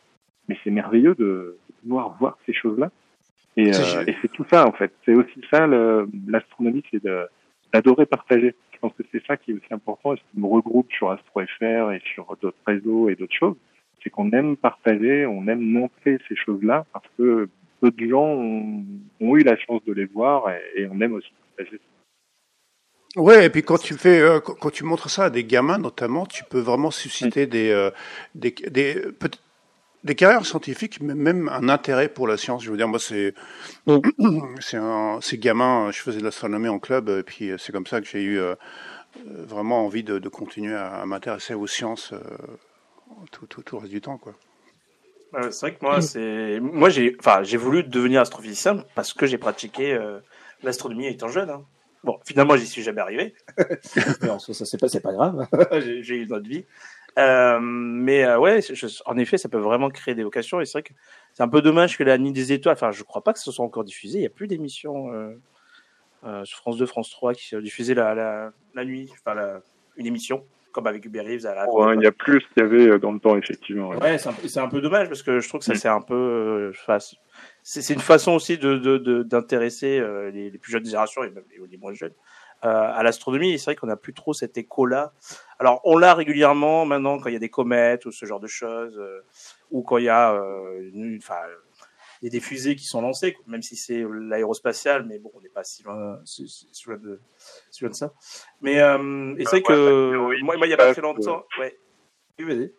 [0.49, 2.91] Mais c'est merveilleux de pouvoir voir ces choses-là.
[3.57, 4.91] Et, euh, et c'est tout ça en fait.
[5.05, 5.67] C'est aussi ça
[6.27, 7.03] l'astronomie, c'est
[7.73, 8.55] d'adorer partager.
[8.73, 11.11] Je pense que c'est ça qui est aussi important et ce qui me regroupe sur
[11.11, 13.55] AstroFR et sur d'autres réseaux et d'autres choses.
[14.03, 17.47] C'est qu'on aime partager, on aime montrer ces choses-là parce que
[17.79, 18.83] peu de gens ont,
[19.19, 21.79] ont, eu la chance de les voir et, et on aime aussi partager.
[23.17, 26.25] Ouais, et puis quand tu fais, euh, quand tu montres ça à des gamins notamment,
[26.25, 27.91] tu peux vraiment susciter des, euh,
[28.35, 29.39] des, des peut-être
[30.03, 32.63] des carrières scientifiques, même un intérêt pour la science.
[32.63, 33.33] Je veux dire, moi, c'est
[34.59, 35.91] c'est un c'est gamin.
[35.91, 38.39] Je faisais de l'astronomie en club, et puis c'est comme ça que j'ai eu
[39.17, 42.19] euh, vraiment envie de, de continuer à, m'intéresser aux sciences euh,
[43.31, 44.33] tout, tout, tout, le reste du temps, quoi.
[45.51, 49.37] c'est vrai que moi, c'est moi j'ai enfin j'ai voulu devenir astrophysicien parce que j'ai
[49.37, 50.19] pratiqué euh,
[50.63, 51.49] l'astronomie étant jeune.
[51.49, 51.63] Hein.
[52.03, 53.35] Bon, finalement, j'y suis jamais arrivé.
[53.57, 55.47] Mais ça c'est pas c'est pas grave.
[56.01, 56.65] j'ai eu une autre vie.
[57.19, 58.59] Euh, mais euh, ouais,
[59.05, 60.61] en effet, ça peut vraiment créer des vocations.
[60.61, 60.93] Et c'est vrai que
[61.33, 63.51] c'est un peu dommage que la Nuit des Étoiles, enfin, je crois pas que ce
[63.51, 64.19] soit encore diffusé.
[64.19, 65.33] Il y a plus d'émissions euh,
[66.25, 69.61] euh, sur France 2, France 3 qui diffusaient la, la, la nuit, enfin, la,
[69.97, 71.45] une émission comme avec Uber Reeves.
[71.45, 73.89] À la il y a plus qu'il y avait dans le temps, effectivement.
[73.89, 75.77] Ouais, ouais c'est un, un, peu dommage parce que je trouve que ça mm.
[75.77, 76.71] c'est un peu,
[77.61, 81.77] c'est une façon aussi de d'intéresser de, les, les, plus jeunes générations et même les
[81.77, 82.13] moins jeunes euh,
[82.61, 83.57] à l'astronomie.
[83.57, 85.13] C'est vrai qu'on n'a plus trop cet écho-là.
[85.61, 88.47] Alors, on l'a régulièrement maintenant quand il y a des comètes ou ce genre de
[88.47, 89.23] choses, euh,
[89.69, 91.39] ou quand il y a, euh, enfin,
[92.21, 95.41] il y a des fusées qui sont lancées, même si c'est l'aérospatial, mais bon, on
[95.41, 97.21] n'est pas si loin, si, si, loin de,
[97.69, 98.11] si loin de ça.
[98.61, 101.77] Mais euh, et c'est vrai que moi, moi, il y a pas très longtemps, ouais.
[102.39, 102.73] Oui, vas-y.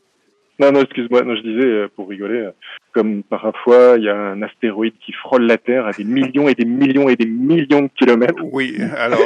[0.58, 2.50] Non, non, excuse-moi, non, je disais, euh, pour rigoler, euh,
[2.92, 6.54] comme parfois il y a un astéroïde qui frôle la Terre à des millions et
[6.54, 8.42] des millions et des millions de kilomètres.
[8.52, 9.18] Oui, alors,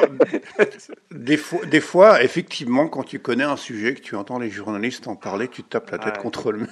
[1.10, 5.08] des fois, des fois, effectivement, quand tu connais un sujet, que tu entends les journalistes
[5.08, 6.68] en parler, tu te tapes la tête contre le mur.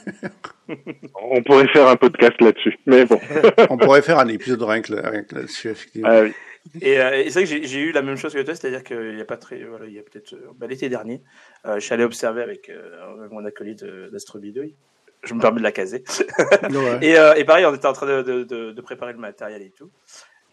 [1.21, 3.19] On pourrait faire un podcast là-dessus, mais bon.
[3.71, 6.09] On pourrait faire un épisode rien que là- rien que là-dessus, effectivement.
[6.11, 6.33] Ah oui.
[6.81, 8.83] Et, euh, et c'est vrai que j'ai- j'ai eu la même chose que toi, c'est-à-dire
[8.83, 11.23] qu'il y a pas très, voilà, il y a peut-être euh, bah, l'été dernier,
[11.67, 14.75] euh, je suis allé observer avec, euh, mon acolyte d'astrobidouille.
[15.25, 16.05] Je me permets de la caser.
[16.63, 16.99] Ouais.
[17.03, 19.63] Et, euh, et pareil, on était en train de, de, de, de préparer le matériel
[19.63, 19.91] et tout.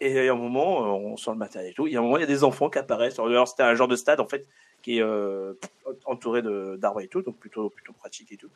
[0.04, 1.86] Et à un moment, euh, on sort le matériel et tout.
[1.86, 3.20] Et à un moment, il y a des enfants qui apparaissent.
[3.20, 4.48] Alors, c'était un genre de stade, en fait,
[4.82, 5.54] qui est euh,
[6.06, 8.50] entouré d'arbres et tout, donc plutôt, plutôt pratique et tout.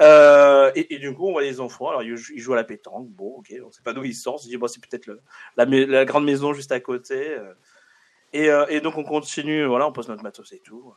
[0.00, 1.90] Euh, et, du coup, on voit les enfants.
[1.90, 3.06] Alors, ils, jou- ils jouent à la pétanque.
[3.10, 4.40] Bon, ok, on sait pas d'où ils sortent.
[4.40, 5.08] On se dit, bon, c'est peut-être
[5.56, 7.36] la, grande maison juste à côté.
[8.34, 8.66] euh.
[8.68, 9.66] Et, donc, on continue.
[9.66, 10.92] Voilà, on pose notre matos et tout.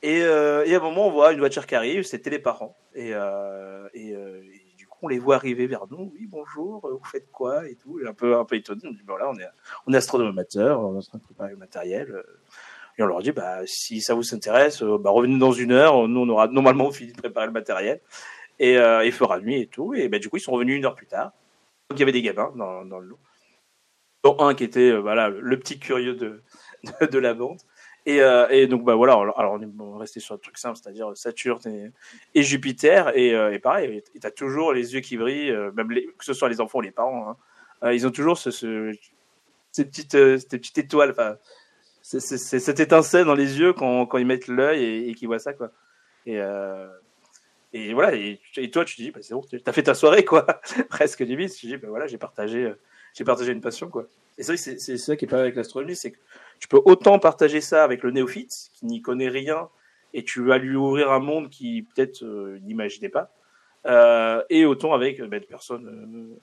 [0.00, 2.78] et à un moment, on voit une voiture qui arrive, c'était les parents.
[2.94, 3.12] Et,
[4.96, 6.12] euh, on les voit arriver vers nous.
[6.14, 8.00] Oui, bonjour, vous faites quoi et tout.
[8.06, 8.80] Un peu, un peu étonné.
[8.84, 9.46] On dit, bon, là, on est,
[9.86, 12.10] on est astronome amateur, on est en train de préparer le matériel.
[12.10, 12.22] euh.
[12.98, 16.08] Et on leur dit, bah, si ça vous intéresse, euh, bah, revenez dans une heure.
[16.08, 18.00] Nous, on aura normalement fini de préparer le matériel.
[18.58, 19.94] Et euh, il fera nuit et tout.
[19.94, 21.32] Et bah, du coup, ils sont revenus une heure plus tard.
[21.90, 23.18] Donc, il y avait des gamins dans, le lot.
[24.24, 26.42] Dont un qui était, euh, voilà, le petit curieux de
[27.18, 27.60] la bande.
[28.06, 30.78] Et, euh, et donc bah voilà, alors, on est bon, resté sur un truc simple,
[30.80, 31.90] c'est-à-dire Saturne
[32.34, 36.24] et, Jupiter, et, euh, et pareil, t'as toujours les yeux qui brillent, euh, même que
[36.24, 37.36] ce soit les enfants ou les parents, hein,
[37.82, 38.92] euh, ils ont toujours ce, ce,
[39.72, 41.36] ces petites, ces petites étoiles, enfin,
[42.00, 45.52] c'est cette étincelle dans les yeux quand, quand ils mettent l'œil et, qu'ils voient ça,
[45.52, 45.72] quoi.
[46.26, 46.40] Et,
[47.72, 48.40] et voilà, et,
[48.70, 50.46] toi tu te dis, bah, c'est bon, t'as fait ta soirée, quoi,
[50.88, 51.52] presque limite.
[51.56, 52.72] Tu te dis, bah voilà, j'ai partagé,
[53.14, 54.06] j'ai partagé une passion, quoi.
[54.38, 56.18] Et c'est- c'est ça qui est pas avec l'astronomie, c'est que
[56.58, 59.68] tu peux autant partager ça avec le néophyte qui n'y connaît rien
[60.16, 63.30] et tu vas lui ouvrir un monde qui peut-être euh, n'imaginait pas,
[63.86, 66.36] euh, et autant avec euh, ben, des personnes,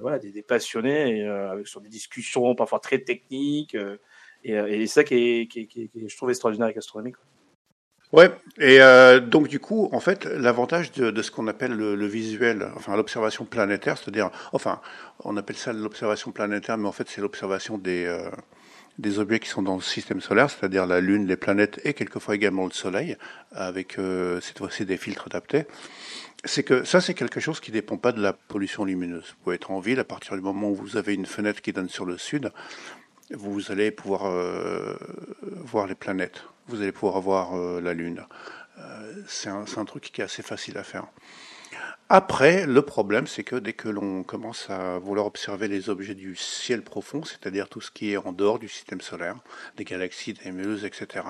[0.00, 1.26] voilà, des, passionnés
[1.64, 3.76] sur des discussions parfois très techniques.
[4.44, 7.12] et, et ça qui est, je trouve extraordinaire avec l'astronomie.
[7.12, 7.24] quoi.
[8.12, 8.78] Ouais, et
[9.22, 13.96] donc du coup, en fait, l'avantage de, ce qu'on appelle le, visuel, enfin l'observation planétaire,
[13.96, 14.82] c'est-à-dire, enfin,
[15.24, 18.04] on appelle ça l'observation planétaire, mais en fait, c'est l'observation des
[18.98, 22.34] des objets qui sont dans le système solaire, c'est-à-dire la Lune, les planètes et quelquefois
[22.34, 23.16] également le Soleil,
[23.52, 25.64] avec euh, cette fois-ci des filtres adaptés.
[26.44, 29.28] C'est que ça, c'est quelque chose qui ne dépend pas de la pollution lumineuse.
[29.30, 31.72] Vous pouvez être en ville à partir du moment où vous avez une fenêtre qui
[31.72, 32.50] donne sur le sud,
[33.30, 34.94] vous allez pouvoir euh,
[35.42, 38.24] voir les planètes, vous allez pouvoir voir euh, la Lune.
[38.78, 41.06] Euh, c'est un, un truc qui est assez facile à faire.
[42.14, 46.36] Après, le problème, c'est que dès que l'on commence à vouloir observer les objets du
[46.36, 49.36] ciel profond, c'est-à-dire tout ce qui est en dehors du système solaire,
[49.78, 51.24] des galaxies, des nébuleuses, etc.,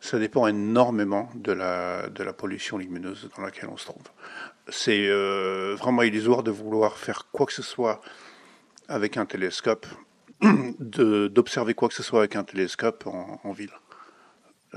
[0.00, 4.04] ça dépend énormément de la, de la pollution lumineuse dans laquelle on se trouve.
[4.68, 8.00] C'est euh, vraiment illusoire de vouloir faire quoi que ce soit
[8.86, 9.84] avec un télescope,
[10.78, 13.74] d'observer quoi que ce soit avec un télescope en, en ville.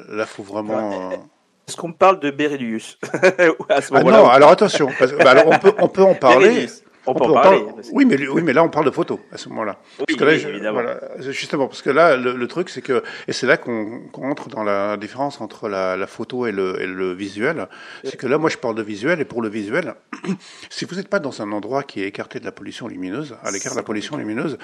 [0.10, 1.30] Là, faut vraiment.
[1.68, 2.98] Est-ce qu'on parle de Berilius
[3.70, 6.68] à ce Ah non, alors attention, parce bah, alors on peut, on peut en parler.
[7.08, 7.60] On, peut en peut parler.
[7.62, 7.82] parler.
[7.94, 9.80] Oui, mais oui, mais là on parle de photos à ce moment-là.
[10.00, 10.74] Oui, Parce que là, oui, je- évidemment.
[10.82, 14.50] voilà, justement, parce que là, le, le truc, c'est que, et c'est là qu'on entre
[14.50, 17.68] dans la différence entre la, la photo et le, et le visuel.
[18.04, 19.96] C'est que là, moi, je parle de visuel, et pour le visuel,
[20.70, 23.52] si vous n'êtes pas dans un endroit qui est écarté de la pollution lumineuse, à
[23.52, 24.58] l'écart de la pollution lumineuse,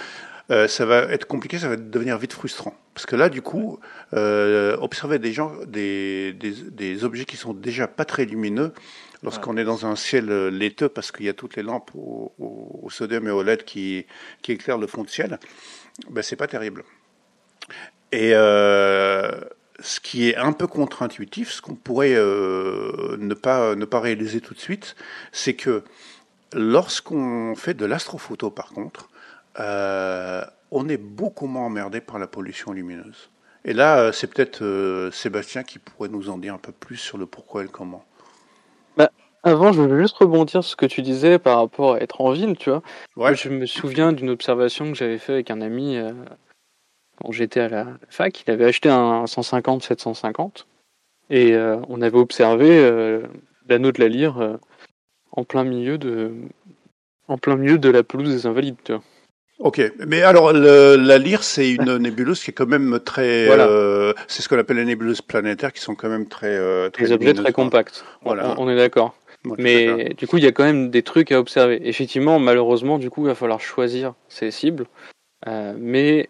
[0.52, 2.76] euh, ça va être compliqué, ça va devenir vite frustrant.
[2.94, 3.80] Parce que là, du coup,
[4.14, 8.74] euh, observer des gens, des, des, des objets qui sont déjà pas très lumineux,
[9.24, 12.88] lorsqu'on est dans un ciel euh, laiteux, parce qu'il y a toutes les lampes au,
[12.90, 14.06] sodium et au LED qui,
[14.48, 15.40] éclairent le fond de ciel,
[16.10, 16.84] ben c'est pas terrible.
[18.12, 19.32] Et euh,
[19.80, 24.42] ce qui est un peu contre-intuitif, ce qu'on pourrait euh, ne pas ne pas réaliser
[24.42, 24.96] tout de suite,
[25.32, 25.84] c'est que
[26.54, 29.10] lorsqu'on fait de l'astrophoto, par contre,
[29.58, 33.30] on est beaucoup moins emmerdé par la pollution lumineuse.
[33.66, 37.26] Et là, c'est peut-être Sébastien qui pourrait nous en dire un peu plus sur le
[37.26, 38.06] pourquoi et le comment.
[39.44, 42.32] Avant, je voulais juste rebondir sur ce que tu disais par rapport à être en
[42.32, 42.82] ville, tu vois.
[43.18, 43.36] Ouais.
[43.36, 46.12] Je me souviens d'une observation que j'avais fait avec un ami euh,
[47.22, 48.44] quand j'étais à la fac.
[48.48, 50.66] Il avait acheté un 150-750
[51.30, 53.22] et euh, on avait observé euh,
[53.68, 54.58] l'anneau de la lyre euh,
[55.32, 56.32] en plein milieu de
[57.28, 59.02] en plein milieu de la pelouse des Invalides, tu vois.
[59.60, 63.46] Ok, mais alors le- la lyre, c'est une nébuleuse qui est quand même très.
[63.48, 63.68] Voilà.
[63.68, 66.48] euh, c'est ce qu'on appelle les nébuleuses planétaires, qui sont quand même très.
[66.56, 68.04] euh, très Des objets très compacts.
[68.24, 68.56] Voilà.
[68.58, 69.16] On, on est d'accord.
[69.58, 71.82] Mais du coup, il y a quand même des trucs à observer.
[71.88, 74.86] Effectivement, malheureusement, du coup, il va falloir choisir ses cibles.
[75.48, 76.30] Euh, mais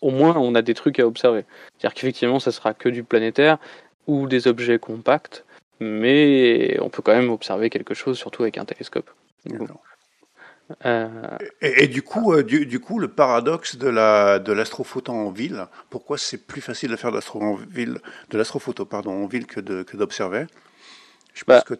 [0.00, 1.44] au moins, on a des trucs à observer.
[1.78, 3.58] C'est-à-dire qu'effectivement, ça sera que du planétaire
[4.06, 5.44] ou des objets compacts.
[5.80, 9.10] mais on peut quand même observer quelque chose, surtout avec un télescope.
[10.86, 11.08] Euh...
[11.60, 15.30] Et, et, du coup, euh, du, du, coup, le paradoxe de la de l'astrophoto en
[15.30, 17.98] ville, pourquoi c'est plus facile de faire de l'astro en ville,
[18.30, 20.46] de l'astrophoto pardon en ville que de que d'observer?
[21.34, 21.74] Je pense bah, que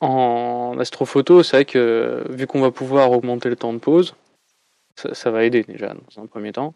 [0.00, 4.14] en astrophoto, c'est vrai que vu qu'on va pouvoir augmenter le temps de pause,
[4.96, 6.74] ça, va aider déjà dans un premier temps,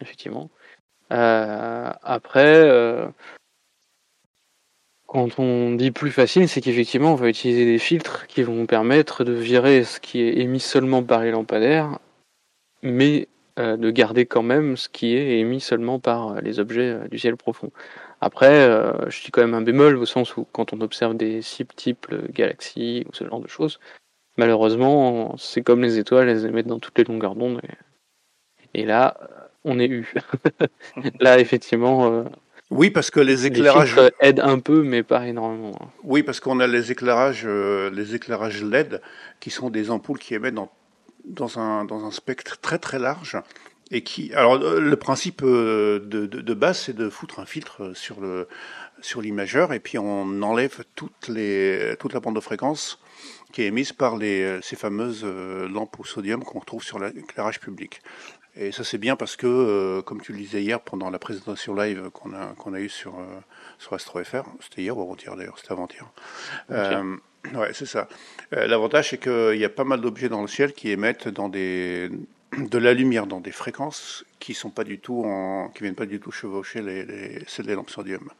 [0.00, 0.50] effectivement.
[1.12, 3.06] Euh, après, euh,
[5.06, 9.24] quand on dit plus facile, c'est qu'effectivement, on va utiliser des filtres qui vont permettre
[9.24, 11.98] de virer ce qui est émis seulement par les lampadaires,
[12.82, 17.18] mais euh, de garder quand même ce qui est émis seulement par les objets du
[17.18, 17.70] ciel profond.
[18.24, 21.40] Après, euh, je dis quand même un bémol au sens où quand on observe des
[21.58, 23.80] multiples galaxies ou ce genre de choses,
[24.36, 27.60] malheureusement, c'est comme les étoiles, elles émettent dans toutes les longueurs d'onde.
[28.74, 29.18] Et, et là,
[29.64, 30.14] on est eu.
[31.20, 32.24] là, effectivement,
[32.70, 35.72] oui, parce que les éclairages les aident un peu, mais pas énormément.
[36.02, 39.02] Oui, parce qu'on a les éclairages, euh, les éclairages LED,
[39.38, 40.72] qui sont des ampoules qui émettent dans,
[41.24, 43.36] dans, un, dans un spectre très très large.
[43.90, 47.46] Et qui, alors, euh, le principe euh, de, de, de base, c'est de foutre un
[47.46, 48.48] filtre sur le
[49.00, 53.00] sur l'imageur, et puis on enlève toutes les, toute la bande de fréquence
[53.52, 58.00] qui est émise par les, ces fameuses lampes au sodium qu'on retrouve sur l'éclairage public.
[58.56, 61.74] Et ça c'est bien parce que, euh, comme tu le disais hier pendant la présentation
[61.74, 63.40] live qu'on a qu'on a eu sur euh,
[63.78, 66.06] sur AstroFR, c'était hier ou avant-hier d'ailleurs, c'était avant-hier.
[66.70, 67.16] Euh,
[67.54, 68.06] ouais, c'est ça.
[68.52, 71.48] Euh, l'avantage c'est qu'il y a pas mal d'objets dans le ciel qui émettent dans
[71.48, 72.10] des
[72.58, 76.06] de la lumière dans des fréquences qui sont pas du tout en, qui viennent pas
[76.06, 78.30] du tout chevaucher les, les celles des lampes sodium.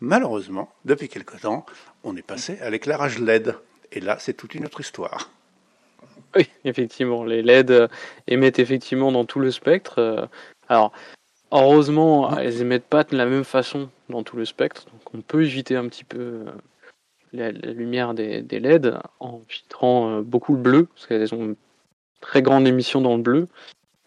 [0.00, 1.64] Malheureusement, depuis quelque temps,
[2.02, 3.54] on est passé à l'éclairage LED.
[3.92, 5.30] Et là, c'est toute une autre histoire.
[6.34, 7.88] Oui, effectivement, les LED euh,
[8.26, 9.98] émettent effectivement dans tout le spectre.
[9.98, 10.26] Euh,
[10.68, 10.92] alors,
[11.50, 15.44] heureusement, elles émettent pas de la même façon dans tout le spectre, donc on peut
[15.44, 16.44] éviter un petit peu euh,
[17.32, 21.54] la, la lumière des, des, LED en filtrant beaucoup le bleu, parce qu'elles ont
[22.22, 23.48] très grande émission dans le bleu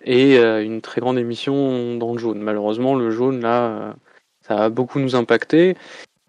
[0.04, 2.40] et une très grande émission dans le jaune.
[2.40, 3.96] Malheureusement, le jaune, là,
[4.42, 5.76] ça va beaucoup nous impacter,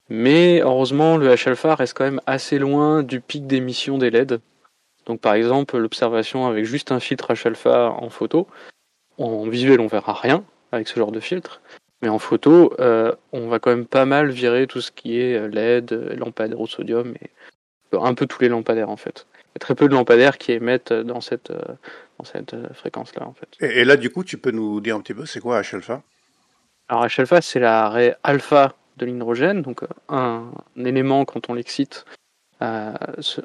[0.09, 4.41] mais heureusement, le H-alpha reste quand même assez loin du pic d'émission des LED.
[5.07, 8.47] Donc par exemple, l'observation avec juste un filtre H-alpha en photo,
[9.19, 11.61] en visuel on verra rien avec ce genre de filtre,
[12.03, 15.37] mais en photo, euh, on va quand même pas mal virer tout ce qui est
[15.37, 17.31] euh, LED, lampadaire au sodium, et
[17.93, 19.27] un peu tous les lampadaires en fait.
[19.57, 21.63] Y a très peu de lampadaires qui émettent dans cette, euh,
[22.19, 23.49] dans cette fréquence-là en fait.
[23.61, 26.03] Et, et, là du coup, tu peux nous dire un petit peu, c'est quoi H-alpha?
[26.89, 32.05] Alors H-alpha, c'est la raie alpha de l'hydrogène, donc un, un élément quand on l'excite
[32.63, 32.93] euh,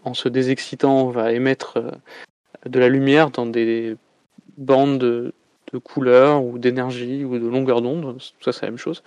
[0.03, 1.91] en se désexcitant, va émettre euh,
[2.65, 3.97] de la lumière dans des
[4.57, 5.33] bandes de,
[5.73, 9.03] de couleur ou d'énergie ou de longueur d'onde, ça c'est la même chose,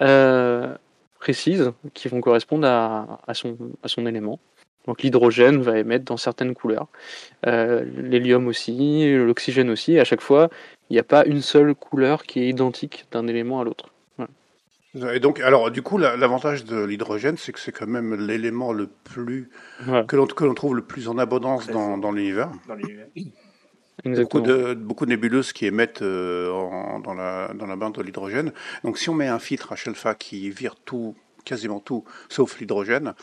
[0.00, 0.74] euh,
[1.18, 4.38] précises qui vont correspondre à, à, son, à son élément.
[4.86, 6.88] Donc l'hydrogène va émettre dans certaines couleurs,
[7.46, 9.98] euh, l'hélium aussi, l'oxygène aussi.
[9.98, 10.48] À chaque fois,
[10.88, 13.90] il n'y a pas une seule couleur qui est identique d'un élément à l'autre.
[15.12, 18.88] Et donc, alors, du coup, l'avantage de l'hydrogène, c'est que c'est quand même l'élément le
[18.88, 19.48] plus
[19.86, 20.04] ouais.
[20.04, 22.50] que l'on que l'on trouve le plus en abondance dans, dans l'univers.
[24.04, 28.02] Beaucoup de, beaucoup de nébuleuses qui émettent euh, en, dans, la, dans la bande de
[28.02, 28.52] l'hydrogène.
[28.82, 31.14] Donc, si on met un filtre H-alpha qui vire tout,
[31.44, 33.14] quasiment tout, sauf l'hydrogène,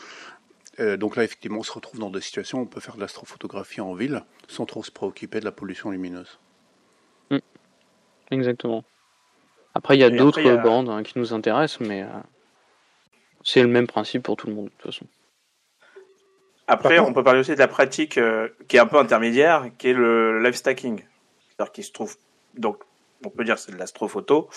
[0.80, 3.00] euh, donc là, effectivement, on se retrouve dans des situations où on peut faire de
[3.00, 6.38] l'astrophotographie en ville sans trop se préoccuper de la pollution lumineuse.
[7.30, 7.38] Mmh.
[8.30, 8.84] Exactement.
[9.74, 10.56] Après, il y a d'autres a...
[10.56, 12.08] bandes hein, qui nous intéressent, mais euh,
[13.44, 15.06] c'est le même principe pour tout le monde, de toute façon.
[16.66, 19.88] Après, on peut parler aussi de la pratique euh, qui est un peu intermédiaire, qui
[19.88, 21.02] est le live stacking.
[21.48, 22.14] C'est-à-dire qu'il se trouve,
[22.54, 22.82] donc,
[23.24, 24.48] on peut dire c'est de l'astrophoto,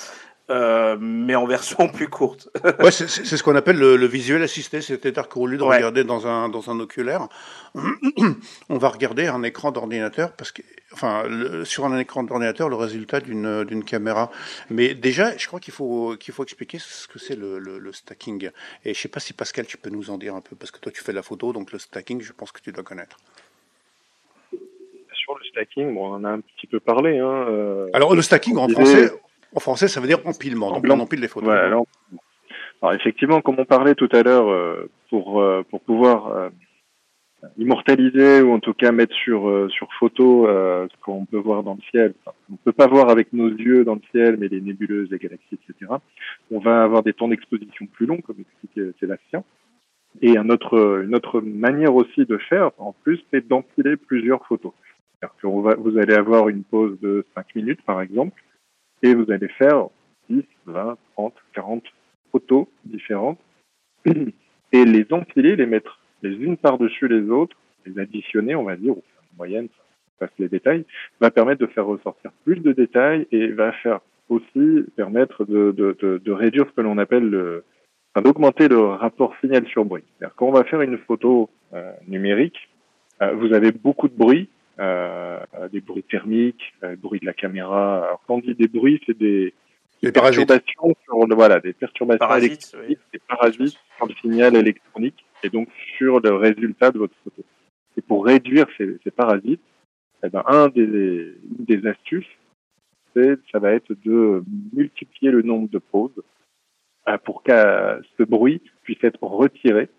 [0.50, 2.50] euh, mais en version plus courte.
[2.80, 5.78] ouais, c'est ce qu'on appelle le, le, visuel assisté, c'est-à-dire qu'au lieu de ouais.
[5.78, 7.28] regarder dans un dans un oculaire,
[8.70, 10.62] on va regarder un écran d'ordinateur parce que,
[10.94, 14.32] enfin, le, sur un écran d'ordinateur, le résultat d'une d'une caméra.
[14.70, 17.94] Mais déjà, je crois qu'il faut qu'il faut expliquer ce que c'est le, le, le,
[17.94, 18.50] stacking.
[18.84, 20.80] Et je sais pas si Pascal, tu peux nous en dire un peu parce que
[20.80, 23.18] toi, tu fais de la photo, donc le stacking, je pense que tu dois connaître
[25.22, 27.20] sur le stacking, bon, on en a un petit peu parlé.
[27.20, 29.12] Hein, euh, Alors le stacking en français,
[29.56, 30.72] en français, ça veut dire empilement.
[30.72, 31.50] Donc, on empile les photos.
[31.50, 31.86] Ouais, alors,
[32.82, 36.50] alors, effectivement, comme on parlait tout à l'heure, euh, pour euh, pour pouvoir euh,
[37.58, 41.64] immortaliser ou en tout cas mettre sur euh, sur photo euh, ce qu'on peut voir
[41.64, 42.14] dans le ciel.
[42.22, 45.20] Enfin, on peut pas voir avec nos yeux dans le ciel, mais les nébuleuses, les
[45.20, 45.92] galaxies, etc.
[46.50, 49.44] On va avoir des temps d'exposition plus longs, comme expliquait Sébastien.
[50.22, 54.74] Et un autre, une autre manière aussi de faire, en plus, c'est d'empiler plusieurs photos.
[55.44, 58.42] On va, vous allez avoir une pause de 5 minutes, par exemple,
[59.04, 59.88] et vous allez faire
[60.30, 61.84] 10, 20, 30, 40
[62.32, 63.40] photos différentes.
[64.06, 68.92] et les empiler, les mettre les unes par-dessus les autres, les additionner, on va dire,
[68.92, 69.68] ou faire une moyenne,
[70.20, 70.86] passe les détails,
[71.20, 74.00] va permettre de faire ressortir plus de détails et va faire
[74.30, 77.64] aussi permettre de, de, de, de réduire ce que l'on appelle le,
[78.14, 80.04] enfin, d'augmenter le rapport signal sur bruit.
[80.18, 82.70] C'est-à-dire quand on va faire une photo euh, numérique,
[83.22, 84.48] euh, vous avez beaucoup de bruit,
[85.72, 88.06] des bruits thermiques, euh, bruit de la caméra.
[88.06, 89.54] Alors quand on dit des bruits, c'est des,
[90.02, 95.50] perturbations sur le, voilà, des perturbations Parasites, électriques, des parasites sur le signal électronique et
[95.50, 97.44] donc sur le résultat de votre photo.
[97.98, 99.62] Et pour réduire ces, ces parasites,
[100.24, 102.30] eh ben, un des, une des astuces,
[103.16, 106.24] c'est, ça va être de multiplier le nombre de pauses
[107.08, 107.52] euh, pour que
[108.18, 109.90] ce bruit puisse être retiré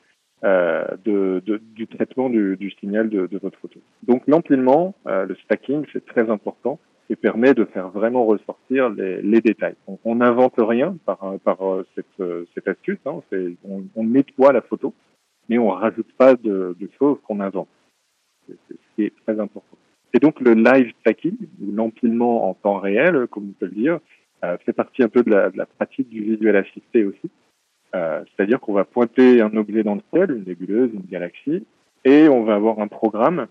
[0.45, 3.81] euh, de, de- du traitement du, du signal de, de votre photo.
[4.03, 6.79] Donc l'empilement, euh, le stacking, c'est très important
[7.11, 9.75] et permet de faire vraiment ressortir les, les détails.
[10.05, 13.21] On n'invente rien par, par euh, cette, euh, cette astuce, hein.
[13.65, 14.95] On, on nettoie la photo,
[15.49, 17.69] mais on rajoute pas de, choses qu'on invente.
[18.49, 19.77] C'est ce qui très important.
[20.15, 23.99] Et donc le live stacking, ou l'empilement en temps réel, comme on peut le dire,
[24.45, 27.31] euh, fait partie un peu de la, de la pratique du visuel assisté aussi.
[27.95, 31.65] Euh, C'est-à-dire qu'on va pointer un objet dans le ciel, une nébuleuse, une galaxie,
[32.05, 33.47] et on va avoir un programme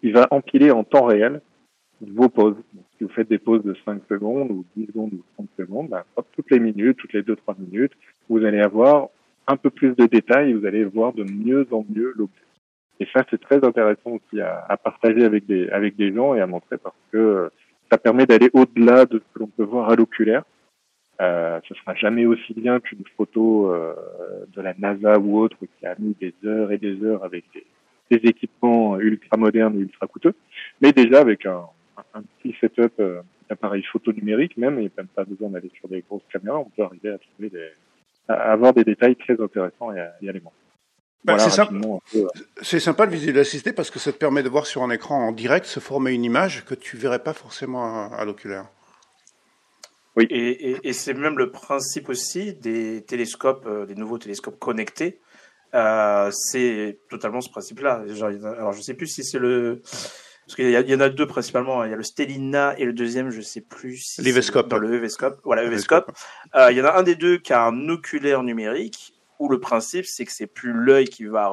[0.00, 1.40] qui va empiler en temps réel
[2.00, 2.56] vos pauses.
[2.74, 5.88] Donc, si vous faites des pauses de 5 secondes ou 10 secondes ou 30 secondes,
[5.88, 7.92] bah, toutes les minutes, toutes les 2-3 minutes,
[8.28, 9.08] vous allez avoir
[9.46, 12.42] un peu plus de détails vous allez voir de mieux en mieux l'objet.
[13.00, 16.40] Et ça, c'est très intéressant aussi à, à partager avec des, avec des gens et
[16.40, 17.48] à montrer parce que euh,
[17.90, 20.44] ça permet d'aller au-delà de ce que l'on peut voir à l'oculaire.
[21.22, 23.94] Euh, ce sera jamais aussi bien qu'une photo euh,
[24.56, 27.64] de la NASA ou autre qui a mis des heures et des heures avec des,
[28.10, 30.34] des équipements ultra modernes et ultra coûteux,
[30.80, 31.62] mais déjà avec un,
[32.14, 35.70] un petit setup euh, d'appareil photo numérique même, il n'y a même pas besoin d'aller
[35.78, 37.68] sur des grosses caméras, on peut arriver à trouver des,
[38.26, 40.58] à avoir des détails très intéressants et à, et les montrer.
[41.24, 44.18] Bah, c'est rapidement, un peu, euh, C'est sympa le visuel assisté parce que ça te
[44.18, 47.22] permet de voir sur un écran en direct se former une image que tu verrais
[47.22, 48.66] pas forcément à, à l'oculaire.
[50.18, 55.20] Et, et, et c'est même le principe aussi des télescopes, euh, des nouveaux télescopes connectés.
[55.74, 58.04] Euh, c'est totalement ce principe-là.
[58.44, 59.80] Alors, je sais plus si c'est le.
[60.46, 61.84] Parce qu'il y, en a deux principalement.
[61.84, 63.98] Il y a le Stellina et le deuxième, je sais plus.
[63.98, 64.72] Si c'est L'Evescope.
[64.74, 65.40] Le Evescope.
[65.44, 66.12] Voilà, Evescope.
[66.56, 69.60] Euh, il y en a un des deux qui a un oculaire numérique où le
[69.60, 71.52] principe, c'est que c'est plus l'œil qui va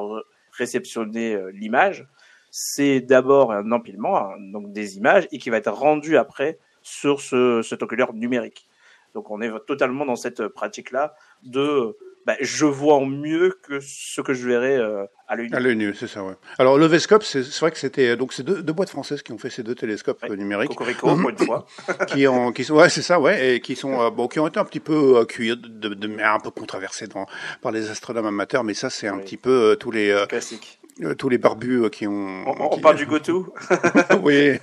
[0.51, 2.07] réceptionner euh, l'image.
[2.51, 6.57] C'est d'abord un empilement, hein, donc des images, et qui va être rendu après
[6.89, 8.67] sur ce, cet oculaire numérique.
[9.15, 14.21] Donc on est totalement dans cette pratique-là de bah, je vois en mieux que ce
[14.21, 15.55] que je verrais euh, à l'œil nu.
[15.55, 16.33] À l'œil nu, c'est ça, ouais.
[16.59, 18.15] Alors, le Vescope, c'est vrai que c'était.
[18.17, 20.29] Donc, c'est deux, deux boîtes françaises qui ont fait ces deux télescopes Ouais.
[20.31, 20.69] euh, numériques.
[20.69, 21.65] Cocorico, pour une fois.
[22.07, 24.47] qui ont, qui sont, ouais, c'est ça, ouais, et qui sont, euh, bon, qui ont
[24.47, 27.25] été un petit peu euh, cuits, de, de, un peu controversés dans,
[27.61, 29.23] par les astronomes amateurs, mais ça, c'est un Oui.
[29.23, 30.78] petit peu euh, tous les, euh, Classique.
[30.78, 30.78] euh,
[31.17, 32.43] tous les barbus euh, qui ont.
[32.47, 33.53] On, on qui- parle du go-to.
[34.23, 34.59] oui,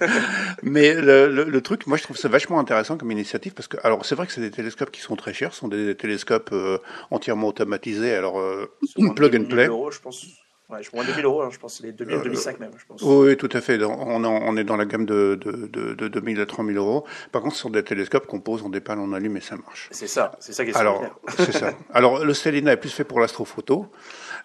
[0.63, 3.77] mais le, le, le truc, moi, je trouve ça vachement intéressant comme initiative parce que,
[3.83, 6.51] alors, c'est vrai que c'est des télescopes qui sont très chers, ce sont des télescopes
[6.53, 6.79] euh,
[7.11, 8.71] entièrement automatisés, alors euh,
[9.15, 9.67] plug and 2000 play.
[9.67, 10.27] euros, je pense.
[10.69, 11.81] Ouais, je moins de 2000 euros, hein, je pense.
[11.81, 13.01] Les 2000, Euh, 2005 même, je pense.
[13.03, 13.79] Oui, oui, tout à fait.
[13.85, 17.05] On, est dans la gamme de, de, de, de 2000 à 3000 euros.
[17.31, 19.87] Par contre, ce sont des télescopes qu'on pose, on dépanne, on allume et ça marche.
[19.93, 21.05] C'est ça, c'est ça qui est Alors,
[21.39, 21.71] c'est ça.
[21.93, 23.87] Alors, le Stellina est plus fait pour l'astrophoto.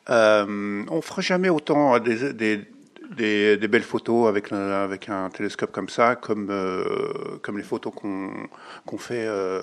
[0.10, 2.66] Euh, on fera jamais autant des, des,
[3.16, 7.93] des, des belles photos avec, avec un télescope comme ça, comme, euh, comme les photos
[7.93, 8.32] qu'on
[8.86, 9.62] qu'on fait euh,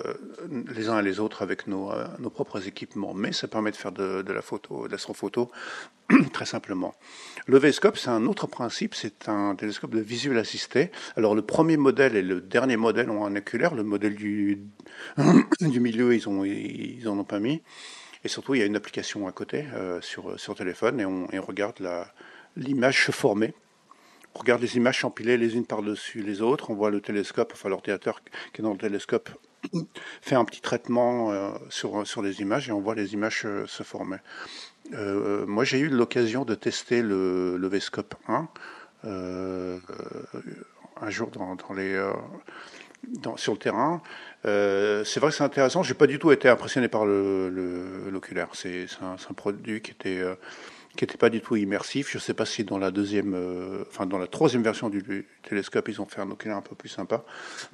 [0.75, 3.13] les uns et les autres avec nos, euh, nos propres équipements.
[3.13, 5.51] Mais ça permet de faire de, de la photo, de l'astrophoto,
[6.33, 6.93] très simplement.
[7.47, 10.91] Le Vescope, c'est un autre principe, c'est un télescope de visuel assisté.
[11.17, 14.61] Alors le premier modèle et le dernier modèle ont un oculaire, le modèle du,
[15.61, 17.61] du milieu, ils ont ils en ont pas mis.
[18.23, 21.29] Et surtout, il y a une application à côté euh, sur sur téléphone et on,
[21.31, 21.75] et on regarde
[22.55, 23.53] l'image se former.
[24.35, 26.69] On regarde les images s'empiler les unes par-dessus les autres.
[26.69, 28.21] On voit le télescope, enfin l'ordinateur
[28.53, 29.29] qui est dans le télescope
[30.21, 33.65] fait un petit traitement euh, sur sur les images et on voit les images euh,
[33.67, 34.17] se former.
[34.93, 38.47] Euh, moi, j'ai eu l'occasion de tester le, le Vescope 1
[39.05, 39.79] euh,
[41.01, 42.11] un jour dans, dans les, euh,
[43.07, 44.01] dans, sur le terrain.
[44.45, 45.83] Euh, c'est vrai que c'est intéressant.
[45.83, 48.49] J'ai pas du tout été impressionné par le, le- l'oculaire.
[48.53, 50.35] C'est, un, produit qui était euh,
[50.95, 52.09] qui était pas du tout immersif.
[52.11, 55.87] Je sais pas si dans la deuxième, euh, enfin dans la troisième version du, télescope,
[55.89, 57.23] ils ont fait un oculaire un peu plus sympa.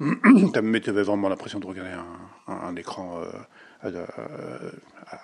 [0.00, 1.92] Mais tu avais vraiment l'impression de regarder
[2.48, 3.22] un, écran
[3.82, 3.90] à,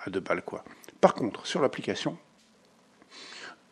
[0.09, 0.63] deux- balles, quoi.
[1.01, 2.17] Par contre, sur l'application,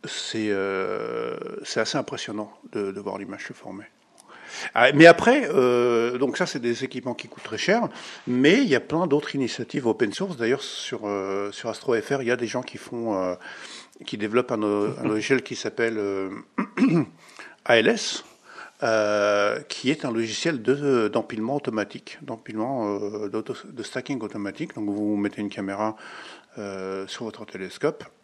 [0.05, 3.86] c'est assez impressionnant de voir l'image se former.
[4.73, 7.87] Ah, mais après, euh, donc ça, c'est des équipements qui coûtent très cher,
[8.27, 10.37] mais il y a plein d'autres initiatives open source.
[10.37, 13.35] D'ailleurs, sur euh, sur AstroFR, il y a des gens qui font, euh,
[14.05, 15.99] qui développent un, logiciel qui s'appelle
[17.65, 18.23] ALS,
[19.67, 24.75] qui est un logiciel de d'empilement automatique, d'empilement de stacking automatique.
[24.75, 25.95] Donc vous mettez une caméra
[27.07, 28.03] sur votre télescope.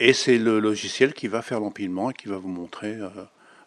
[0.00, 2.96] Et c'est le logiciel qui va faire l'empilement et qui va vous montrer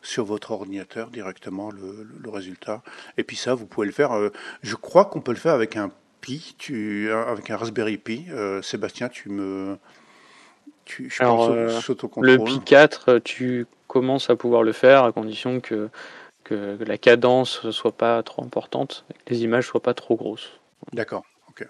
[0.04, 2.84] sur votre ordinateur directement le, résultat.
[3.18, 4.12] Et puis ça, vous pouvez le faire.
[4.12, 4.30] euh,
[4.62, 5.90] je crois qu'on peut le faire avec un
[6.22, 8.26] Pi, tu, avec un Raspberry Pi.
[8.30, 9.78] Euh, Sébastien, tu me,
[10.86, 11.50] tu, je Alors, pense,
[11.90, 12.38] euh, Le.
[12.38, 15.90] Pi 4, tu commences à pouvoir le faire à condition que,
[16.44, 20.50] que la cadence soit pas trop importante et que les images soient pas trop grosses.
[20.94, 21.24] D'accord.
[21.50, 21.68] Ok.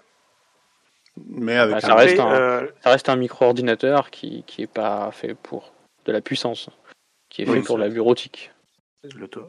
[1.28, 4.66] Mais avec Bah, un- ça reste un- euh, Ça reste un micro-ordinateur qui qui est
[4.72, 5.72] pas fait pour
[6.06, 6.68] de la puissance,
[7.34, 8.52] qui est Oui, fait pour la bureautique.
[9.16, 9.42] l'auto.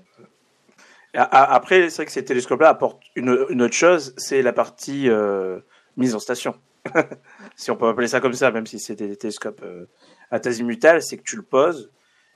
[1.13, 4.51] A- a- Après, c'est vrai que ces télescopes-là apportent une, une autre chose, c'est la
[4.53, 5.59] partie euh,
[5.95, 6.55] mise en station.
[7.55, 9.85] si on peut appeler ça comme ça, même si c'est des télescopes euh,
[10.31, 11.91] à azimutal, c'est que tu le poses,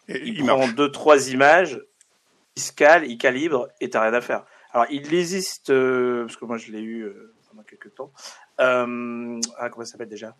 [0.07, 1.81] et il, il prend deux, trois images,
[2.55, 4.45] il se cale, il calibre, et t'as rien à faire.
[4.71, 8.11] Alors, il existe, euh, parce que moi je l'ai eu euh, pendant quelques temps,
[8.59, 10.35] euh, ah, comment ça s'appelle déjà?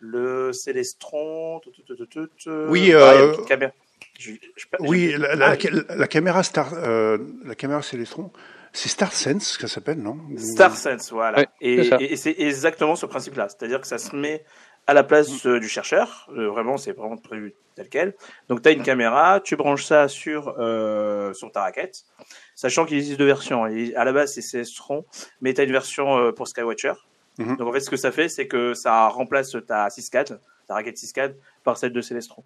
[0.00, 2.50] Le Célestron, tout, tout, tout, tout, tout, tout.
[2.68, 3.72] Oui, Ah, il y a euh, une petite caméra.
[4.20, 5.56] Je- je- Oui, la, la, Ah,
[5.88, 8.30] la- la caméra Star, euh, la caméra Célestron,
[8.72, 10.18] c'est StarSense que ça s'appelle, non?
[10.30, 11.38] Ou- StarSense, voilà.
[11.38, 13.48] Ouais, et c'est exactement ce principe-là.
[13.48, 14.44] C'est-à-dire que ça se met
[14.86, 16.28] à la place euh, du chercheur.
[16.36, 18.14] Euh, vraiment, c'est vraiment prévu tel quel.
[18.48, 22.02] Donc, tu as une caméra, tu branches ça sur, euh, sur ta raquette,
[22.54, 23.66] sachant qu'il existe deux versions.
[23.66, 25.04] Et à la base, c'est Celestron,
[25.40, 26.92] mais tu as une version euh, pour Skywatcher.
[27.38, 27.56] Mhm.
[27.56, 30.98] Donc, en fait, ce que ça fait, c'est que ça remplace ta 6CAD, ta raquette
[30.98, 32.44] 6CAD, par celle de Celestron.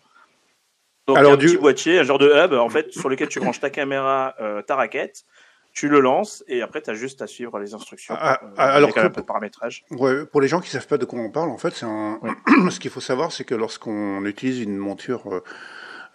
[1.06, 3.40] Donc, Alors, un du- petit boîtier, un genre de hub, en fait, sur lequel tu
[3.40, 5.24] branches ta caméra, euh, ta raquette,
[5.72, 8.14] tu le lances, et après, tu as juste à suivre les instructions.
[8.18, 9.84] Ah, euh, ah, alors que de paramétrage.
[9.90, 12.20] Ouais, pour les gens qui savent pas de quoi on parle, en fait, c'est un.
[12.70, 15.42] Ce qu'il faut savoir, c'est que lorsqu'on utilise une monture, euh,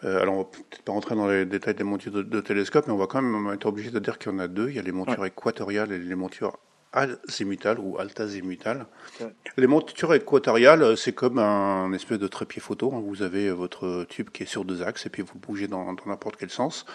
[0.05, 2.87] euh, alors on va peut-être pas rentrer dans les détails des montures de, de télescope,
[2.87, 4.69] mais on va quand même être obligé de dire qu'il y en a deux.
[4.69, 6.57] Il y a les montures équatoriales et les montures
[6.93, 8.85] azimutales ou altazimutales.
[9.19, 9.33] Ouais.
[9.57, 12.91] Les montures équatoriales, euh, c'est comme un espèce de trépied photo.
[12.93, 13.01] hein.
[13.05, 16.35] Vous avez votre tube qui est sur deux axes et puis vous bougez dans, n'importe
[16.37, 16.85] quel sens.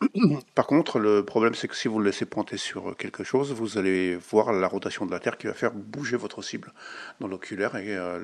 [0.54, 3.78] Par contre, le problème, c'est que si vous le laissez pointer sur quelque chose, vous
[3.78, 6.72] allez voir la rotation de la Terre qui va faire bouger votre cible
[7.20, 8.18] dans l'oculaire et euh,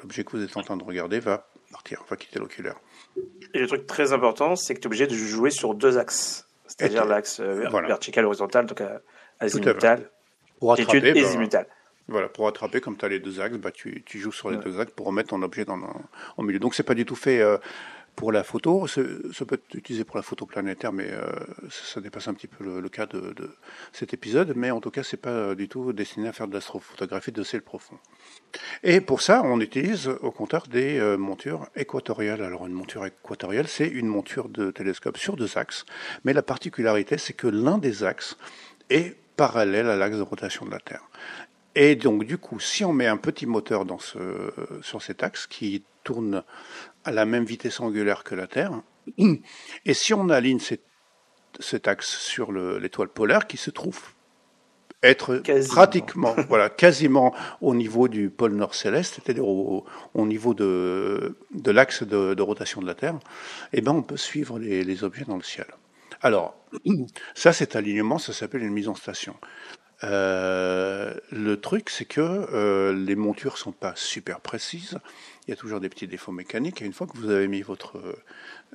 [0.00, 2.76] l'objet que vous êtes en train de regarder va partir, va quitter l'oculaire.
[3.54, 6.46] Et le truc très important, c'est que tu es obligé de jouer sur deux axes.
[6.66, 7.88] C'est-à-dire l'axe euh, voilà.
[7.88, 8.98] vertical, horizontal, donc euh,
[9.40, 10.10] azimutal,
[10.58, 11.66] Pour attraper, azimutale.
[12.08, 14.56] voilà, pour attraper, comme tu as les deux axes, bah, tu, tu joues sur les
[14.56, 14.64] Ouais.
[14.64, 15.84] deux axes pour remettre ton objet dans, le-
[16.36, 16.58] au milieu.
[16.58, 17.58] Donc c'est pas du tout fait euh,
[18.16, 18.86] pour la photo.
[18.88, 19.00] Ça
[19.46, 21.20] peut être utilisé pour la photo planétaire, mais euh,
[21.70, 23.50] ça, ça dépasse un petit peu le, le cas de, de
[23.92, 24.54] cet épisode.
[24.56, 27.42] Mais en tout cas, c'est pas euh, du tout destiné à faire de l'astrophotographie de
[27.44, 27.96] ciel profond.
[28.82, 32.42] Et pour ça, on utilise au contraire des euh, montures équatoriales.
[32.42, 35.84] Alors une monture équatoriale, c'est une monture de télescope sur deux axes,
[36.24, 38.36] mais la particularité, c'est que l'un des axes
[38.90, 41.04] est parallèle à l'axe de rotation de la Terre.
[41.74, 44.18] Et donc du coup, si on met un petit moteur dans ce,
[44.82, 46.42] sur cet axe qui tourne
[47.04, 48.72] à la même vitesse angulaire que la Terre,
[49.86, 50.82] et si on aligne cet,
[51.60, 53.98] cet axe sur le- l'étoile polaire qui se trouve
[55.04, 55.74] être Quasiment.
[55.74, 59.84] pratiquement, voilà, quasiment au niveau du pôle nord céleste, c'est-à-dire au,
[60.14, 63.16] au niveau de, de l'axe de, de rotation de la Terre,
[63.72, 65.66] eh ben on peut suivre les, les objets dans le ciel.
[66.22, 66.54] Alors,
[67.34, 69.36] ça, cet alignement, ça s'appelle une mise en station.
[70.04, 74.98] Euh, le truc, c'est que euh, les montures sont pas super précises.
[75.46, 76.82] Il y a toujours des petits défauts mécaniques.
[76.82, 77.98] Et une fois que vous avez mis votre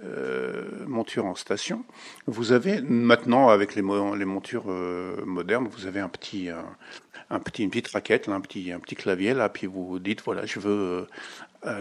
[0.03, 1.85] euh, monture en station,
[2.27, 4.67] vous avez maintenant, avec les, mo- les montures
[5.25, 6.65] modernes, vous avez un petit, un,
[7.29, 10.21] un petit, une petite raquette, là, un petit, un petit clavier là, puis vous dites
[10.23, 11.07] voilà, je veux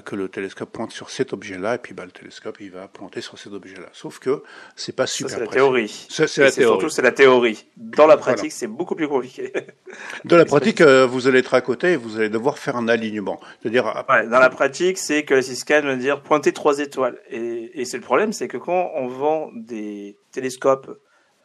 [0.05, 3.21] que le télescope pointe sur cet objet-là, et puis bah, le télescope il va pointer
[3.21, 3.89] sur cet objet-là.
[3.93, 4.43] Sauf que
[4.77, 6.07] c'est pas super c'est la théorie.
[6.09, 6.79] Ça, c'est la théorie.
[6.79, 7.67] Surtout, c'est la théorie.
[7.77, 8.35] Dans la Voilà.
[8.35, 9.53] pratique, c'est beaucoup plus compliqué.
[10.25, 12.87] De la pratique, euh, vous allez être à côté et vous allez devoir faire un
[12.89, 13.41] alignement.
[13.61, 17.19] C'est-à-dire, Ouais, dans la pratique, c'est que la Ciscan veut dire pointer trois étoiles.
[17.31, 20.97] Et, et c'est le problème, c'est que quand on vend des télescopes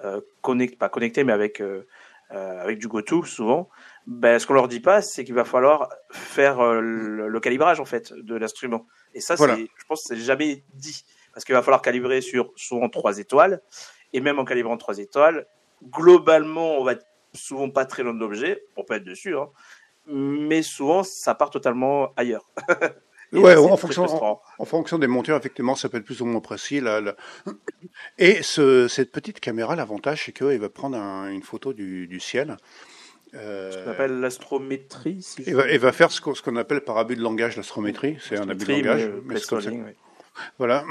[0.04, 1.88] euh, connect, pas connectés, mais avec euh,
[2.32, 3.70] euh, avec du GoTo souvent,
[4.08, 7.80] ben, ce qu'on leur dit pas, c'est qu'il va falloir faire euh, le, le calibrage
[7.80, 8.88] en fait de l'instrument.
[9.14, 9.58] Et ça, Voilà.
[9.58, 11.04] je pense, que c'est jamais dit
[11.34, 13.62] parce qu'il va falloir calibrer sur souvent trois étoiles.
[14.14, 15.46] Et même en calibrant trois étoiles,
[15.84, 18.64] globalement, on va être souvent pas très loin de l'objet.
[18.78, 19.50] On peut être dessus, hein,
[20.08, 22.50] mais souvent, ça part totalement ailleurs.
[23.34, 26.40] Ouais, là, en fonction, en, fonction des montures, effectivement, ça peut être plus ou moins
[26.40, 26.80] précis.
[26.80, 27.14] Là, là.
[28.18, 32.22] Et ce, cette petite caméra, l'avantage, c'est qu'elle va prendre un- une photo du, du
[32.22, 32.56] ciel.
[33.36, 35.22] Euh, Ce qu'on appelle l'astrométrie.
[35.22, 38.18] Si et, va, et va faire ce qu'on appelle par abus de langage l'astrométrie.
[38.22, 39.10] C'est un abus de langage.
[39.26, 39.70] mais, mais c'est comme ça.
[39.70, 39.96] placeholding, ouais.
[40.60, 40.86] Voilà.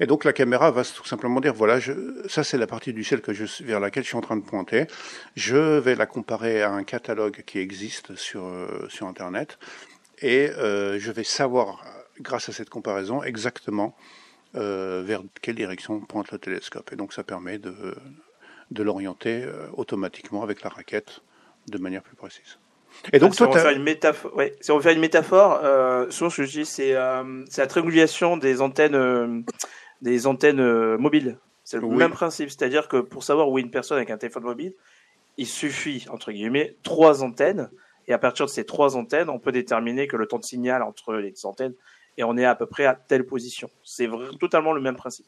[0.00, 1.92] Et donc la caméra va tout simplement dire voilà, je,
[2.28, 4.44] ça c'est la partie du ciel que je, vers laquelle je suis en train de
[4.44, 4.86] pointer.
[5.34, 9.58] Je vais la comparer à un catalogue qui existe sur euh, sur internet
[10.20, 11.84] et euh, je vais savoir
[12.20, 13.96] grâce à cette comparaison exactement
[14.56, 16.92] euh, vers quelle direction pointe le télescope.
[16.92, 17.94] Et donc ça permet de
[18.70, 21.20] de l'orienter euh, automatiquement avec la raquette
[21.68, 22.58] de manière plus précise.
[23.12, 24.82] Et donc Ah, si toi, on veut t'as- faire une métaphore, ouais, si on veut
[24.82, 28.60] faire une métaphore, euh, souvent ce que je dis, c'est euh, c'est la triangulation des
[28.60, 29.40] antennes, euh,
[30.02, 31.38] des antennes mobiles.
[31.64, 31.96] C'est le Oui.
[31.96, 34.74] même principe, c'est-à-dire que pour savoir où est une personne avec un téléphone mobile,
[35.36, 37.70] il suffit entre guillemets trois antennes,
[38.08, 40.82] et à partir de ces trois antennes, on peut déterminer que le temps de signal
[40.82, 41.74] entre les antennes
[42.16, 43.70] et on est à peu près à telle position.
[43.84, 44.08] C'est
[44.40, 45.26] totalement le même principe.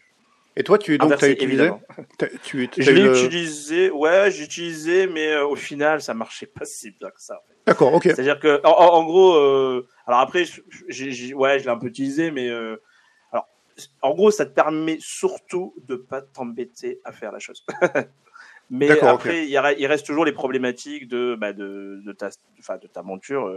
[0.57, 1.83] Et toi tu donc t'as Inversé, utilisé, évidemment.
[2.19, 6.03] t'as- tu, t'as Je eu l'ai le- utilisé, ouais, j'ai utilisé, mais euh, au final,
[6.03, 7.41] ça marchait pas si bien que ça.
[7.67, 8.05] D'accord, ok.
[8.05, 10.49] C'est-à-dire que, en, gros, euh, alors après, ouais,
[10.91, 12.77] je l'ai un peu utilisé, mais euh,
[13.31, 13.49] alors,
[14.03, 17.65] en gros, ça te permet surtout de pas t'embêter à faire la chose.
[18.71, 23.49] mais après, il, reste toujours les problématiques de, bah, de, de ta, de ta monture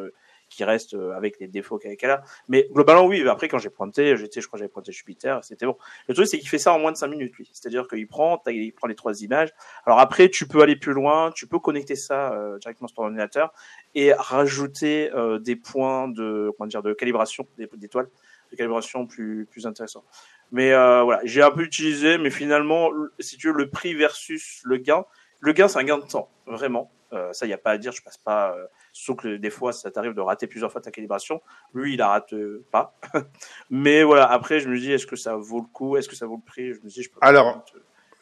[0.49, 2.23] qui reste euh, avec les défauts qu'elle a.
[2.47, 3.27] Mais globalement, oui.
[3.27, 5.77] Après, quand j'ai pointé, j'étais, je crois, j'avais pointé Jupiter, c'était bon.
[6.07, 7.49] Le truc, c'est qu'il fait ça en moins de 5 minutes, lui.
[7.51, 9.49] C'est-à-dire qu'il prend, il prend les trois images.
[9.85, 13.03] Alors après, tu peux aller plus loin, tu peux connecter ça euh, directement sur ton
[13.03, 13.53] ordinateur
[13.95, 18.09] et rajouter euh, des points de comment dire de calibration d'étoiles
[18.51, 20.03] de calibration plus plus intéressants
[20.51, 23.93] mais euh, voilà j'ai un peu utilisé mais finalement le- si tu veux le prix
[23.95, 25.05] versus le gain
[25.39, 27.77] le gain c'est un gain de temps vraiment euh, ça il y a pas à
[27.77, 28.65] dire je passe pas euh,
[28.97, 31.41] sauf que des fois ça t'arrive de rater plusieurs fois ta calibration.
[31.73, 32.97] Lui il la rate euh, pas.
[33.69, 35.97] Mais voilà après je me dis est-ce que ça vaut le coup?
[35.97, 36.73] Est-ce que ça vaut le prix?
[36.73, 37.65] Je me dis je peux Alors,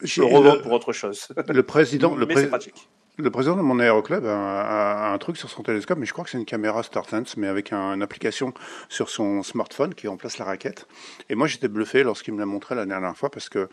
[0.02, 1.28] je le revendre pour autre chose.
[1.48, 2.90] Le président, le, mais pré- c'est pratique.
[3.18, 6.32] le président de mon aéroclub a, un truc sur son télescope, mais je crois que
[6.32, 8.52] c'est une caméra StarSense, mais avec un- une application
[8.90, 10.88] sur son smartphone qui remplace la raquette.
[11.30, 13.70] Et moi, j'étais bluffé lorsqu'il me l'a montré la dernière fois, parce que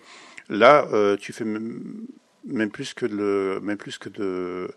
[0.51, 2.07] là, euh, tu fais même,
[2.45, 4.71] même plus que de, même plus que de,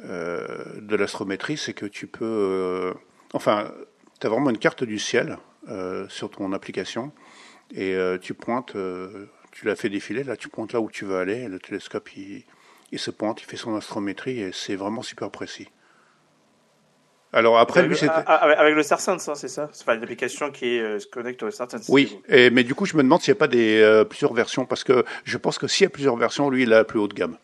[0.00, 2.94] de l'astrométrie, c'est que tu peux, euh,
[3.32, 3.70] enfin,
[4.20, 5.38] tu as vraiment une carte du ciel
[5.68, 7.12] euh, sur ton application,
[7.74, 11.04] et euh, tu pointes, euh, tu l'as fait défiler, là, tu pointes là où tu
[11.04, 12.44] veux aller, et le télescope, il
[12.92, 15.68] il se pointe, il fait son astrométrie et c'est vraiment super précis.
[17.32, 18.12] Alors après, lui, avec, c'était...
[18.14, 19.68] ah, avec- avec le StarSense, hein, c'est ça?
[19.72, 21.86] C'est pas une application qui euh, se connecte au StarSense.
[21.88, 24.32] Oui, et, mais du coup, je me demande s'il n'y a pas des, euh, plusieurs
[24.32, 26.84] versions, parce que je pense que s'il y a plusieurs versions, lui, il a la
[26.84, 27.36] plus haute gamme.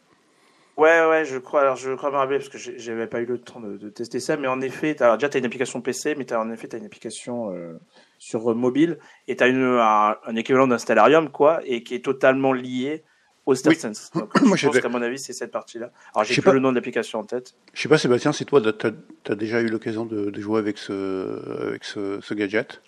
[0.81, 1.61] Ouais, ouais, je crois.
[1.61, 4.19] Alors, je crois me rappeler parce que j'avais pas eu le temps de, de tester
[4.19, 6.51] ça, mais en effet, t'as- alors déjà, tu as une application PC, mais as, en
[6.51, 7.79] effet, tu as une application euh,
[8.19, 11.95] sur euh, mobile et tu as une, un, un équivalent d'un Stellarium, quoi, et qui
[11.97, 13.05] est totalement lié
[13.45, 14.11] au StarSense.
[14.15, 15.91] Donc, Moi, je pense qu'à mon avis, c'est cette partie-là.
[16.15, 16.55] Alors, Je j'ai plus pas.
[16.55, 17.53] le nom de l'application en tête.
[17.75, 18.87] Je sais pas, Sébastien, si toi, tu
[19.31, 22.81] as, déjà eu l'occasion de, de jouer avec ce, avec ce, ce gadget?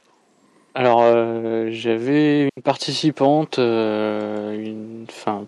[0.74, 5.46] Alors, euh, j'avais une participante, euh, une, enfin,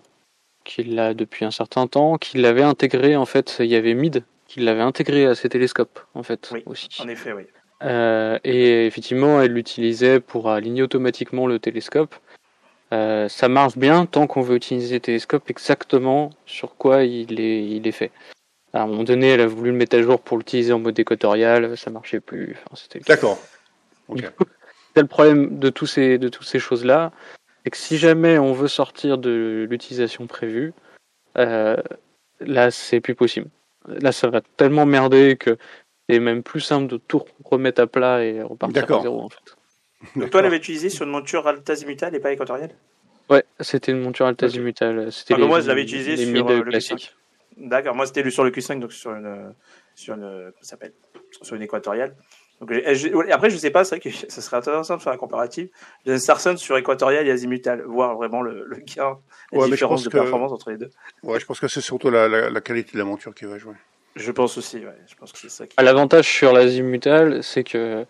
[0.65, 4.23] qui l'a depuis un certain temps, qui l'avait intégré, en fait, il y avait Mid
[4.47, 6.89] qui l'avait intégré à ses télescopes, en fait, Oui, aussi.
[6.99, 7.43] En effet, oui.
[7.83, 12.15] Euh, et effectivement, elle l'utilisait pour aligner automatiquement le télescope.
[12.93, 17.65] Euh, ça marche bien tant qu'on veut utiliser le télescope exactement sur quoi il est,
[17.65, 18.11] il est fait.
[18.73, 20.97] À un moment donné, elle a voulu le mettre à jour pour l'utiliser en mode
[20.99, 22.55] équatorial, ça marchait plus.
[22.65, 23.39] Enfin, c'était D'accord.
[24.07, 24.21] Ok.
[24.95, 27.11] c'est le problème de tous ces de toutes ces choses là,
[27.65, 30.71] c'est que si jamais on veut sortir de l'utilisation prévue,
[31.39, 31.75] euh,
[32.39, 33.49] là c'est plus possible.
[33.87, 35.57] Là ça va tellement merder que
[36.07, 38.99] c'est même plus simple de tout remettre à plat et repartir D'accord.
[38.99, 39.55] à zéro en fait.
[40.15, 42.69] Donc, toi, l'avais utilisé sur une monture altazimutale et pas équatoriale
[43.31, 45.11] Ouais, c'était une monture altazimutale.
[45.11, 47.15] C'était Ah, les, moi, je l'avais utilisé les sur, euh, le classiques.
[47.57, 49.55] D'accord, moi c'était sur le Q5, donc sur une,
[49.95, 50.93] sur une, s'appelle,
[51.41, 52.15] sur une équatoriale.
[52.61, 55.17] Donc, je- après, je sais pas, c'est vrai que ça serait intéressant de faire un
[55.17, 55.69] comparatif.
[56.05, 59.19] J'ai un StarSense sur équatoriale et azimutale, voir vraiment le, le gain,
[59.51, 60.89] la Ouais, différence pense de que- performance entre les deux.
[61.23, 63.57] Ouais, je pense que c'est surtout la, la, la qualité de la monture qui va
[63.57, 63.75] jouer.
[64.15, 65.75] Je pense aussi, ouais, je pense que c'est ça qui.
[65.83, 68.05] L'avantage sur l'azimutal, c'est que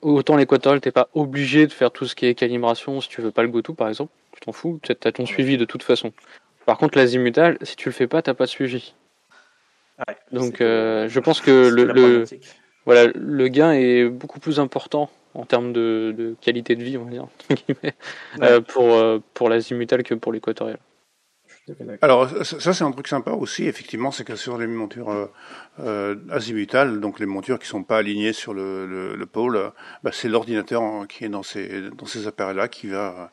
[0.00, 3.30] autant l'équatorial, t'es pas obligé de faire tout ce qui est calibration si tu veux
[3.30, 6.12] pas le go-to par exemple, tu t'en fous, tu as ton suivi de toute façon.
[6.64, 8.94] Par contre, l'azimutal, si tu le fais pas, t'as pas de suivi.
[10.08, 12.24] Ouais, Donc, euh, je pense que le.
[12.86, 17.04] Voilà, le gain est beaucoup plus important en termes de, de qualité de vie, on
[17.04, 17.94] va dire, entre guillemets,
[18.38, 18.48] Ouais.
[18.48, 20.78] euh, pour, euh, pour l'azimutal que pour l'équatorial.
[21.66, 25.10] Je suis Alors ça c'est un truc sympa aussi, effectivement, c'est que sur les montures
[25.10, 25.26] euh,
[25.80, 29.72] euh, azimutales, donc les montures qui sont pas alignées sur le, le, le pôle,
[30.02, 33.30] bah, c'est l'ordinateur qui est dans ces dans ces appareils-là qui va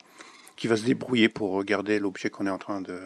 [0.56, 2.98] qui va se débrouiller pour regarder l'objet qu'on est en train de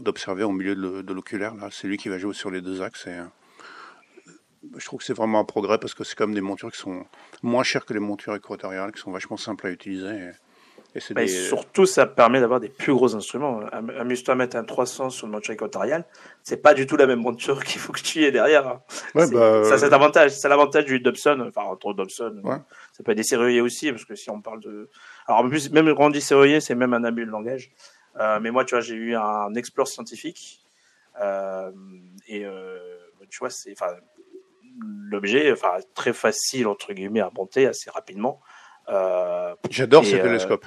[0.00, 1.54] d'observer au milieu de l'oculaire.
[1.54, 3.06] Là, c'est lui qui va jouer sur les deux axes.
[3.06, 3.18] Et,
[4.76, 7.04] je trouve que c'est vraiment un progrès parce que c'est comme des montures qui sont
[7.42, 10.08] moins chères que les montures équatoriales, qui sont vachement simples à utiliser.
[10.08, 10.32] Et,
[11.14, 13.60] bah, surtout, ça permet d'avoir des plus gros instruments.
[13.70, 16.04] Amuse-toi à mettre un 300 sur une monture équatoriale.
[16.42, 18.66] C'est pas du tout la même monture qu'il faut que tu aies derrière.
[18.66, 18.82] Hein.
[19.14, 20.32] Ouais, bah, ça, c'est l'avantage.
[20.32, 21.44] C'est l'avantage du Dobson.
[21.46, 22.40] Enfin, entre Dobson.
[22.42, 22.56] Ouais.
[22.92, 24.90] Ça peut être des serruriers aussi, parce que si on parle de,
[25.26, 27.70] alors en plus, même quand on dit serrurier, c'est même un abus de langage.
[28.18, 30.60] Euh, mais moi, tu vois, j'ai eu un explore scientifique.
[31.20, 31.70] Euh,
[32.26, 32.78] et euh,
[33.28, 33.94] tu vois, c'est, enfin,
[34.78, 38.40] l'objet, enfin, très facile entre guillemets à monter assez rapidement.
[38.88, 40.66] Euh, J'adore ce télescope.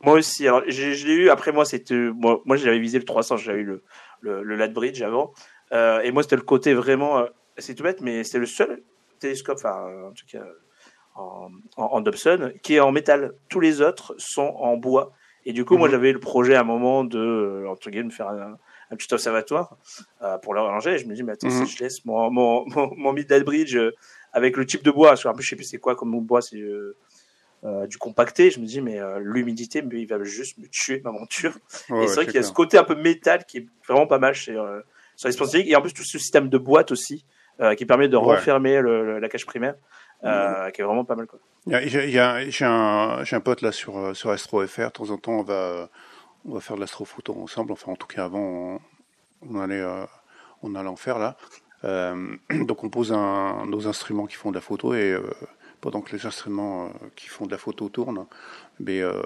[0.00, 0.46] Moi aussi.
[0.46, 1.30] Alors, je, l'ai eu.
[1.30, 3.36] Après, moi, c'était moi, moi j'avais visé le 300.
[3.36, 3.84] J'avais eu le
[4.20, 5.32] le, le Bridge avant.
[5.72, 7.18] Euh, et moi, c'était le côté vraiment.
[7.18, 7.26] Euh,
[7.58, 8.82] c'est tout bête, mais c'est le seul
[9.20, 10.44] télescope, enfin, en tout cas,
[11.14, 13.32] en, en, Dobson, qui est en métal.
[13.48, 15.12] Tous les autres sont en bois.
[15.44, 15.92] Et du coup, moi, mhm.
[15.92, 18.58] j'avais le projet à un moment de, entre guillemets, de faire un,
[18.92, 19.76] un petit observatoire
[20.22, 20.92] euh, pour le ranger.
[20.92, 21.66] Et je me dis, mais attends, mhm.
[21.66, 23.94] si je laisse mon, mon, mon, mon Bridge euh,
[24.32, 27.86] avec le type de bois, je, je sais plus c'est quoi comme bois, c'est euh,
[27.86, 28.50] du compacté.
[28.50, 31.54] Je me dis, mais l'humidité, il va juste me tuer ma monture.
[31.90, 34.18] et c'est vrai qu'il y a ce côté un peu métal qui est vraiment pas
[34.18, 34.54] mal chez,
[35.16, 35.66] sur les sponsoring.
[35.66, 37.24] Et en plus, tout ce système de boîte aussi,
[37.76, 39.74] qui permet de refermer le, la cache primaire,
[40.22, 41.26] qui est vraiment pas mal.
[41.66, 44.86] J'ai un, un, pote là sur, sur AstroFR.
[44.86, 45.88] De temps en temps, on va,
[46.46, 47.72] on va faire de l'astrophoto ensemble.
[47.72, 48.80] Enfin, en tout cas, avant,
[49.48, 49.84] on, allait,
[50.62, 51.36] on allait en faire là.
[52.50, 55.16] donc on pose un, nos instruments qui font de la photo et
[55.82, 58.24] pendant que les instruments euh, qui font de la photo tournent,
[58.80, 59.20] mais, euh,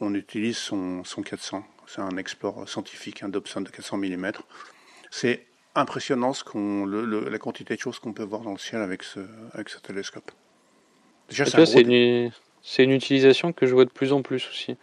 [0.00, 1.64] on utilise son, son 400.
[1.86, 4.32] C'est un Explore scientifique, un Dobson de 400 mm.
[5.10, 5.44] C'est
[5.74, 9.02] impressionnant ce qu'on, le, la quantité de choses qu'on peut voir dans le ciel avec
[9.02, 9.20] ce,
[9.52, 10.30] avec ce télescope.
[11.28, 12.30] Déjà, c'est, une,
[12.62, 14.76] c'est une utilisation que je vois de plus en plus aussi.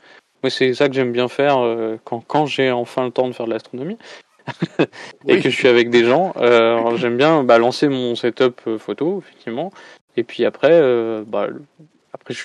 [0.46, 3.34] Moi, c'est ça que j'aime bien faire euh, quand, quand j'ai enfin le temps de
[3.34, 3.98] faire de l'astronomie.
[5.28, 9.24] et que je suis avec des gens, euh, j'aime bien bah, lancer mon setup photo,
[9.26, 9.72] effectivement,
[10.18, 11.48] et puis après, euh, bah,
[12.14, 12.44] après je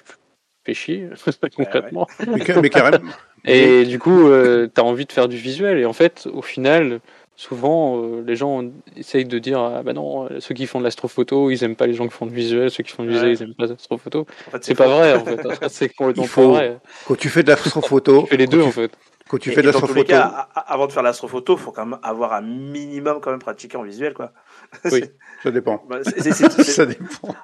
[0.65, 1.11] fais chier,
[1.55, 2.07] concrètement.
[2.27, 3.11] Mais, carrément.
[3.45, 5.77] Et du coup, euh, tu as envie de faire du visuel.
[5.77, 7.01] Et en fait, au final,
[7.41, 8.63] souvent, euh, les gens
[8.97, 11.95] essayent de dire ah bah non, ceux qui font de l'astrophoto, ils aiment pas les
[11.95, 14.27] gens qui font du visuel, ceux qui font du visuel, ils aiment pas l'astrophoto.
[14.49, 15.41] En fait, c'est pas vrai, en fait.
[15.69, 16.79] c'est complètement faut, vrai.
[17.07, 18.93] Quand tu fais de l'astrophoto, tu fais les deux, en fait.
[19.27, 20.15] Quand tu fais de l'astrophoto.
[20.55, 24.13] Avant de faire l'astrophoto, faut quand même avoir un minimum quand même pratiqué en visuel,
[24.13, 24.33] quoi.
[24.93, 25.03] Oui,
[25.43, 25.83] ça dépend.
[25.89, 27.35] Bah, ça dépend.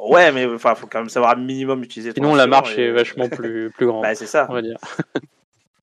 [0.00, 2.12] Ouais, mais enfin, faut quand même savoir un minimum utiliser.
[2.12, 4.02] Sinon, la marche est vachement plus plus grande.
[4.02, 4.46] Bah, c'est ça.
[4.48, 4.78] On va dire.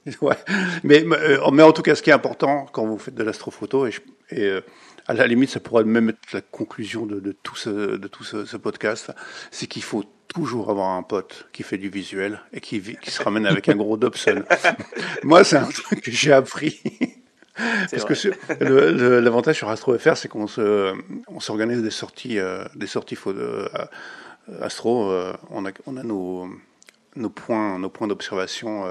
[0.22, 0.36] ouais,
[0.84, 3.88] mais euh, mais en tout cas, ce qui est important quand vous faites de l'astrophoto
[3.88, 3.92] et,
[4.30, 4.62] et euh,
[5.08, 8.24] à la limite, ça pourrait même être la conclusion de, de tout ce de tout
[8.24, 9.12] ce, ce podcast,
[9.52, 13.22] c'est qu'il faut toujours avoir un pote qui fait du visuel et qui, qui se
[13.22, 14.44] ramène avec un gros Dobson.
[15.24, 16.82] Moi, c'est un truc que j'ai appris.
[17.92, 20.94] Parce que l'avantage sur AstroFR, c'est qu'on se,
[21.28, 23.68] on s'organise des sorties, euh, des sorties euh,
[24.60, 25.14] Astro.
[25.52, 26.50] On a, on a nos,
[27.16, 28.86] nos points, nos points d'observation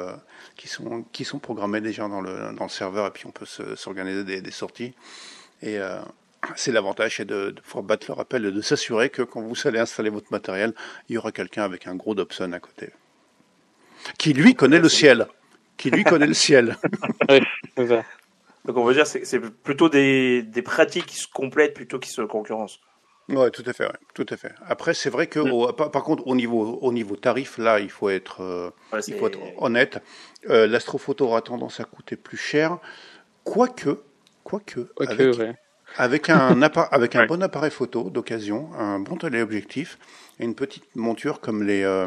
[0.62, 3.46] qui sont, qui sont programmés déjà dans le, dans le serveur, et puis on peut
[3.74, 4.94] s'organiser des, des, sorties.
[5.60, 5.76] Et
[6.54, 9.56] c'est l'avantage, c'est de, de, pouvoir battre le rappel et de s'assurer que quand vous
[9.66, 10.72] allez installer votre matériel,
[11.08, 12.90] il y aura quelqu'un avec un gros Dobson à côté,
[14.18, 15.26] qui lui connaît le ciel,
[15.76, 16.76] qui lui connaît le ciel.
[18.64, 22.10] Donc on veut dire c'est c'est plutôt des, des pratiques qui se complètent plutôt qui
[22.10, 22.78] se concurrencent.
[23.32, 24.52] Ouais, tout à fait, ouais, tout à fait.
[24.66, 25.90] Après, c'est vrai que mm.
[25.90, 28.70] par, contre, au niveau au niveau tarif, là, il faut être euh,
[29.08, 30.02] il faut être honnête.
[30.50, 32.78] Euh, L'astrophoto aura tendance à coûter plus cher,
[33.44, 33.98] quoique
[34.44, 35.38] quoique, avec,
[35.96, 39.98] avec un avec un bon appareil photo d'occasion, un bon téléobjectif
[40.40, 42.06] et une petite monture comme les euh,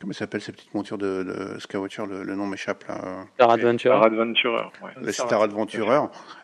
[0.00, 3.94] comment s'appelle ces petites montures de, de Skywatcher le, le, nom m'échappe là Star Adventurer
[3.94, 4.90] Star Adventurer ouais.
[5.00, 6.00] les Star Adventurer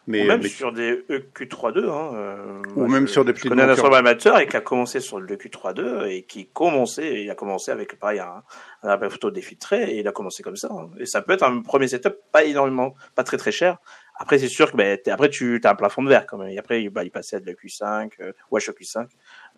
[0.06, 0.48] mais ou même mais...
[0.48, 3.98] sur des EQ32 hein, euh, ou même je, sur des petites je connais un astronaute
[3.98, 7.98] amateur et qui a commencé sur le EQ32 et qui commençait il a commencé avec
[7.98, 8.42] pareil un,
[8.82, 10.90] un appareil photo défiltré et il a commencé comme ça hein.
[10.98, 13.78] et ça peut être un premier setup pas énormément pas très très cher
[14.20, 16.48] après, c'est sûr que bah, après tu as un plafond de verre quand même.
[16.48, 19.06] Et après, bah, il passait à de la Q5, euh, Wash Q5,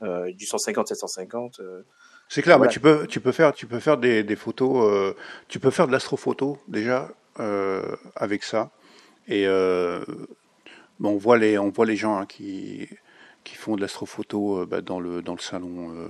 [0.03, 1.61] euh, du 150, 750.
[1.61, 1.82] Euh,
[2.28, 2.68] c'est clair, voilà.
[2.68, 5.14] mais tu peux, tu peux faire, tu peux faire des, des photos, euh,
[5.48, 7.11] tu peux faire de l'astrophoto déjà
[8.16, 8.70] avec ça.
[9.28, 12.88] Et on voit les, on voit les gens hein, qui,
[13.44, 16.09] qui font de l'astrophoto bah, dans le dans le salon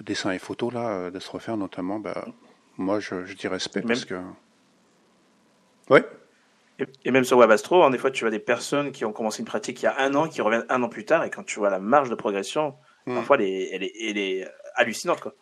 [0.00, 1.98] dessin et photo là, d'astrofaire notamment.
[1.98, 2.26] Bah,
[2.76, 3.88] moi, je, je dis respect Même...
[3.88, 4.20] parce que.
[5.90, 6.04] Ouais.
[6.78, 9.40] Et, et même sur WebAstro, hein, des fois, tu vois des personnes qui ont commencé
[9.40, 11.44] une pratique il y a un an, qui reviennent un an plus tard, et quand
[11.44, 12.74] tu vois la marge de progression,
[13.06, 13.16] Hmm.
[13.16, 15.34] parfois, elle est, elle est, elle est hallucinante, quoi.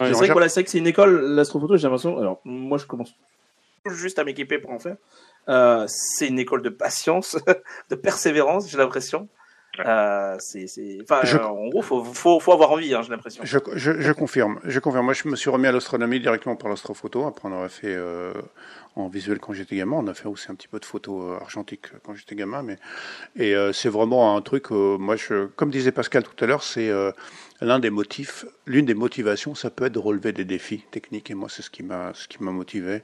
[0.00, 2.18] Ouais, c'est vrai que voilà, c'est vrai que c'est une école, l'astrophoto, j'ai l'impression.
[2.18, 3.14] Alors, moi, je commence
[3.86, 4.96] juste à m'équiper pour en faire.
[5.48, 7.36] Euh, c'est une école de patience,
[7.90, 9.28] de persévérance, j'ai l'impression.
[9.80, 13.10] Euh, c'est, c'est, enfin, Je- euh, en gros, faut, faut, faut avoir envie, hein, j'ai
[13.10, 13.42] l'impression.
[13.44, 15.04] Je, je, je confirme, je confirme.
[15.04, 17.26] Moi, je me suis remis à l'astronomie directement par l'astrophoto.
[17.26, 18.32] Après, on aurait fait euh,
[18.94, 19.96] en visuel quand j'étais gamin.
[19.96, 22.62] On a fait aussi un petit peu de photos argentiques quand j'étais gamin.
[22.62, 22.78] Mais
[23.36, 24.70] et euh, c'est vraiment un truc.
[24.72, 27.12] euh, moi, je, comme disait Pascal tout à l'heure, c'est euh,
[27.60, 31.30] l'un des motifs, l'une des motivations, ça peut être de relever des défis techniques.
[31.30, 33.02] Et moi, c'est ce qui m'a, ce qui m'a motivé.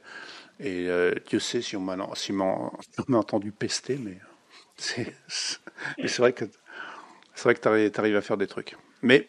[0.60, 2.72] Et euh, Dieu sait si on m'a, si on
[3.08, 4.18] m'a entendu pester, mais
[4.76, 5.58] c'est, c'est
[6.02, 6.44] mais c'est vrai que
[7.34, 8.76] c'est vrai que t'arrives, t'arrives à faire des trucs.
[9.02, 9.28] Mais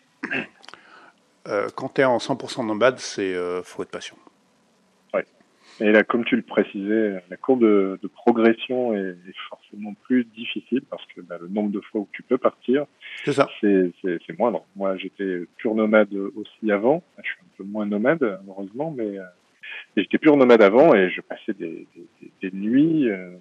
[1.47, 4.17] euh, quand tu es en 100% nomade, c'est euh, faut être patient.
[5.79, 10.25] Et là, comme tu le précisais, la courbe de, de progression est, est forcément plus
[10.25, 12.85] difficile parce que bah, le nombre de fois où tu peux partir,
[13.61, 14.63] C'est moindre.
[14.75, 17.01] Moi, j'étais pur nomade aussi avant.
[17.17, 19.23] Je suis un peu moins nomade, heureusement, mais euh,
[19.97, 23.31] j'étais pur nomade avant et je passais des, des, des- des nuits euh,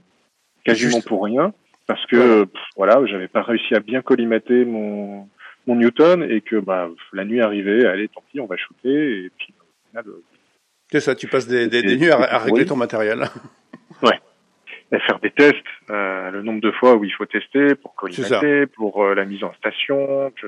[0.64, 1.08] quasiment Juste.
[1.08, 1.52] pour rien
[1.90, 5.28] parce que pff, voilà, j'avais pas réussi à bien collimater mon
[5.66, 9.30] mon Newton et que bah la nuit arrivait, allez, tant pis, on va shooter et
[9.36, 10.22] puis au final, euh,
[10.92, 12.66] C'est ça, tu passes des, des, nuits à, à régler oui.
[12.68, 13.24] ton matériel.
[14.92, 15.56] et faire des tests,
[15.90, 19.42] euh, le nombre de fois où il faut tester pour collimater, pour euh, la mise
[19.42, 20.46] en station, tu-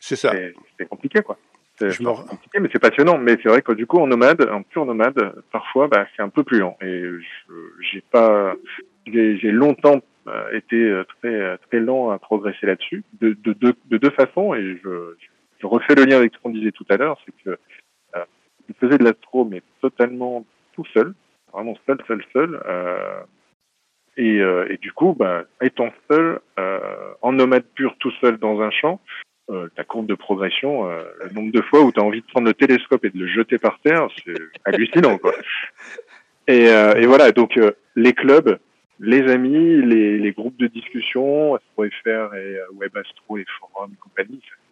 [0.00, 0.32] C'est ça.
[0.78, 1.38] c'est compliqué quoi.
[1.76, 3.18] C'est compliqué, mais c'est passionnant.
[3.18, 6.28] Mais c'est vrai que du coup, en nomade, en pur nomade, parfois, bah, c'est un
[6.28, 6.76] peu plus lent.
[6.80, 7.02] Et
[7.90, 8.54] j'ai pas,
[9.06, 10.00] j'ai longtemps
[10.52, 14.54] été euh, très euh, très lent à progresser là-dessus, de, de, de, de deux façons.
[14.54, 15.14] Et je,
[15.58, 17.58] je refais le lien avec ce qu'on disait tout à l'heure, c'est que
[18.16, 18.24] euh,
[18.68, 20.44] je faisais de l'astro, mais totalement
[20.74, 21.14] tout seul,
[21.52, 22.62] vraiment seul, seul, seul.
[22.66, 23.20] Euh,
[24.16, 26.78] et, euh, et du coup, bah, étant seul, euh,
[27.22, 29.00] en nomade pur, tout seul dans un champ,
[29.50, 32.26] euh, ta courbe de progression, euh, le nombre de fois où tu as envie de
[32.26, 35.32] prendre le télescope et de le jeter par terre, c'est hallucinant, quoi.
[36.46, 38.58] Et, euh, et voilà, donc euh, les clubs,
[39.00, 44.40] les amis, les, les groupes de discussion, AstroFR et euh, WebAstro et forums et compagnie,
[44.42, 44.64] c'est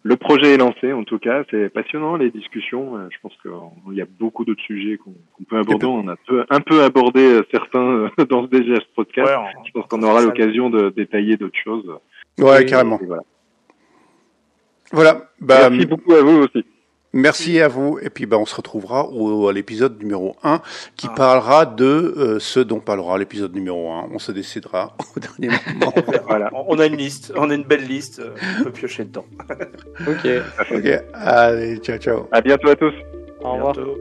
[0.04, 2.96] Le projet est lancé, en tout cas, c'est passionnant les discussions.
[2.96, 5.14] Euh, Je pense qu'il y a beaucoup d'autres sujets qu'on
[5.50, 5.86] peut aborder.
[5.88, 9.28] On a peu- un peu abordé euh, certains euh, dans ce DGS podcast.
[9.28, 11.86] Ouais, on- Je pense qu'on aura l'occasion de détailler d'autres choses.
[12.40, 12.98] Ouais, Et- carrément.
[13.02, 13.24] et voilà.
[14.92, 15.30] Voilà.
[15.42, 16.66] Bah, Merci beaucoup à vous aussi.
[17.14, 18.00] Merci à vous.
[18.02, 20.62] Et puis, bah, on se retrouvera au, à l'épisode numéro 1
[20.96, 21.16] qui Ah.
[21.16, 24.10] parlera de euh, ce dont parlera l'épisode numéro 1.
[24.14, 25.50] On se décidera au dernier
[25.80, 25.94] moment.
[26.28, 26.52] Voilà.
[26.54, 29.26] On a une liste, on a une belle liste, euh, on peut piocher dedans.
[30.08, 30.28] Ok.
[30.72, 30.88] ok.
[31.14, 32.28] Allez, ciao, ciao.
[32.32, 32.94] À bientôt à tous.
[33.42, 33.74] Au revoir.
[33.74, 33.98] Bientôt.